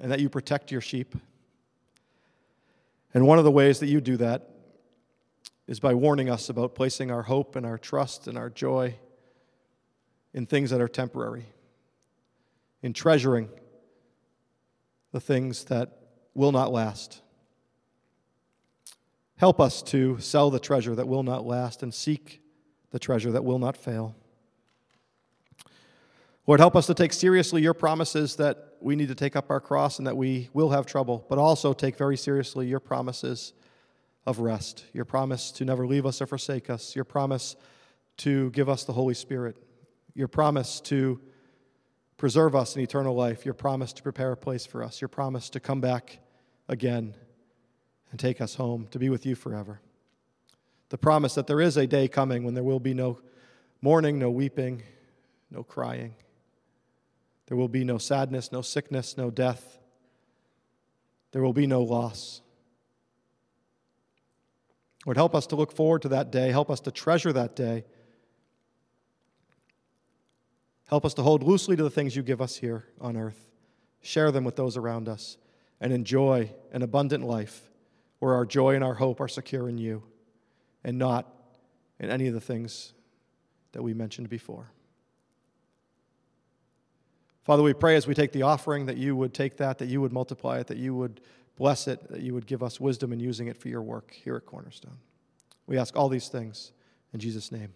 and 0.00 0.10
that 0.10 0.20
you 0.20 0.28
protect 0.28 0.72
your 0.72 0.80
sheep. 0.80 1.14
And 3.12 3.26
one 3.26 3.38
of 3.38 3.44
the 3.44 3.50
ways 3.50 3.80
that 3.80 3.88
you 3.88 4.00
do 4.00 4.16
that 4.18 4.48
is 5.66 5.80
by 5.80 5.94
warning 5.94 6.28
us 6.28 6.48
about 6.48 6.74
placing 6.74 7.10
our 7.10 7.22
hope 7.22 7.56
and 7.56 7.64
our 7.64 7.78
trust 7.78 8.26
and 8.26 8.36
our 8.36 8.50
joy 8.50 8.94
in 10.32 10.46
things 10.46 10.70
that 10.70 10.80
are 10.80 10.88
temporary, 10.88 11.46
in 12.82 12.92
treasuring 12.92 13.48
the 15.12 15.20
things 15.20 15.64
that 15.64 15.96
will 16.34 16.52
not 16.52 16.72
last. 16.72 17.22
Help 19.36 19.60
us 19.60 19.82
to 19.82 20.18
sell 20.18 20.50
the 20.50 20.60
treasure 20.60 20.94
that 20.94 21.08
will 21.08 21.22
not 21.22 21.46
last 21.46 21.82
and 21.82 21.94
seek 21.94 22.40
the 22.90 22.98
treasure 22.98 23.32
that 23.32 23.44
will 23.44 23.58
not 23.58 23.76
fail. 23.76 24.14
Lord, 26.46 26.60
help 26.60 26.76
us 26.76 26.86
to 26.86 26.94
take 26.94 27.12
seriously 27.12 27.62
your 27.62 27.74
promises 27.74 28.36
that 28.36 28.69
we 28.80 28.96
need 28.96 29.08
to 29.08 29.14
take 29.14 29.36
up 29.36 29.50
our 29.50 29.60
cross 29.60 29.98
and 29.98 30.06
that 30.06 30.16
we 30.16 30.48
will 30.52 30.70
have 30.70 30.86
trouble, 30.86 31.24
but 31.28 31.38
also 31.38 31.72
take 31.72 31.96
very 31.96 32.16
seriously 32.16 32.66
your 32.66 32.80
promises 32.80 33.52
of 34.26 34.38
rest, 34.38 34.84
your 34.92 35.04
promise 35.04 35.50
to 35.52 35.64
never 35.64 35.86
leave 35.86 36.06
us 36.06 36.20
or 36.20 36.26
forsake 36.26 36.70
us, 36.70 36.94
your 36.94 37.04
promise 37.04 37.56
to 38.18 38.50
give 38.50 38.68
us 38.68 38.84
the 38.84 38.92
Holy 38.92 39.14
Spirit, 39.14 39.56
your 40.14 40.28
promise 40.28 40.80
to 40.80 41.20
preserve 42.16 42.54
us 42.54 42.76
in 42.76 42.82
eternal 42.82 43.14
life, 43.14 43.44
your 43.44 43.54
promise 43.54 43.92
to 43.94 44.02
prepare 44.02 44.32
a 44.32 44.36
place 44.36 44.66
for 44.66 44.82
us, 44.82 45.00
your 45.00 45.08
promise 45.08 45.48
to 45.50 45.60
come 45.60 45.80
back 45.80 46.18
again 46.68 47.14
and 48.10 48.20
take 48.20 48.40
us 48.40 48.56
home 48.56 48.86
to 48.90 48.98
be 48.98 49.08
with 49.08 49.24
you 49.24 49.34
forever. 49.34 49.80
The 50.90 50.98
promise 50.98 51.34
that 51.34 51.46
there 51.46 51.60
is 51.60 51.76
a 51.76 51.86
day 51.86 52.08
coming 52.08 52.44
when 52.44 52.54
there 52.54 52.64
will 52.64 52.80
be 52.80 52.94
no 52.94 53.20
mourning, 53.80 54.18
no 54.18 54.30
weeping, 54.30 54.82
no 55.50 55.62
crying. 55.62 56.14
There 57.50 57.56
will 57.56 57.68
be 57.68 57.82
no 57.82 57.98
sadness, 57.98 58.52
no 58.52 58.62
sickness, 58.62 59.16
no 59.16 59.28
death. 59.28 59.80
There 61.32 61.42
will 61.42 61.52
be 61.52 61.66
no 61.66 61.82
loss. 61.82 62.42
Lord, 65.04 65.16
help 65.16 65.34
us 65.34 65.48
to 65.48 65.56
look 65.56 65.72
forward 65.72 66.02
to 66.02 66.10
that 66.10 66.30
day. 66.30 66.52
Help 66.52 66.70
us 66.70 66.78
to 66.82 66.92
treasure 66.92 67.32
that 67.32 67.56
day. 67.56 67.84
Help 70.88 71.04
us 71.04 71.12
to 71.14 71.22
hold 71.22 71.42
loosely 71.42 71.74
to 71.74 71.82
the 71.82 71.90
things 71.90 72.14
you 72.14 72.22
give 72.22 72.40
us 72.40 72.54
here 72.54 72.84
on 73.00 73.16
earth, 73.16 73.48
share 74.00 74.30
them 74.30 74.44
with 74.44 74.54
those 74.54 74.76
around 74.76 75.08
us, 75.08 75.36
and 75.80 75.92
enjoy 75.92 76.52
an 76.70 76.82
abundant 76.82 77.24
life 77.24 77.68
where 78.20 78.34
our 78.34 78.46
joy 78.46 78.76
and 78.76 78.84
our 78.84 78.94
hope 78.94 79.20
are 79.20 79.26
secure 79.26 79.68
in 79.68 79.76
you 79.76 80.04
and 80.84 80.98
not 80.98 81.26
in 81.98 82.10
any 82.10 82.28
of 82.28 82.34
the 82.34 82.40
things 82.40 82.92
that 83.72 83.82
we 83.82 83.92
mentioned 83.92 84.28
before. 84.28 84.70
Father, 87.50 87.64
we 87.64 87.74
pray 87.74 87.96
as 87.96 88.06
we 88.06 88.14
take 88.14 88.30
the 88.30 88.42
offering 88.42 88.86
that 88.86 88.96
you 88.96 89.16
would 89.16 89.34
take 89.34 89.56
that, 89.56 89.78
that 89.78 89.88
you 89.88 90.00
would 90.00 90.12
multiply 90.12 90.60
it, 90.60 90.68
that 90.68 90.78
you 90.78 90.94
would 90.94 91.20
bless 91.56 91.88
it, 91.88 92.08
that 92.08 92.20
you 92.20 92.32
would 92.32 92.46
give 92.46 92.62
us 92.62 92.78
wisdom 92.78 93.12
in 93.12 93.18
using 93.18 93.48
it 93.48 93.56
for 93.56 93.66
your 93.66 93.82
work 93.82 94.12
here 94.12 94.36
at 94.36 94.46
Cornerstone. 94.46 94.98
We 95.66 95.76
ask 95.76 95.96
all 95.96 96.08
these 96.08 96.28
things 96.28 96.70
in 97.12 97.18
Jesus' 97.18 97.50
name. 97.50 97.72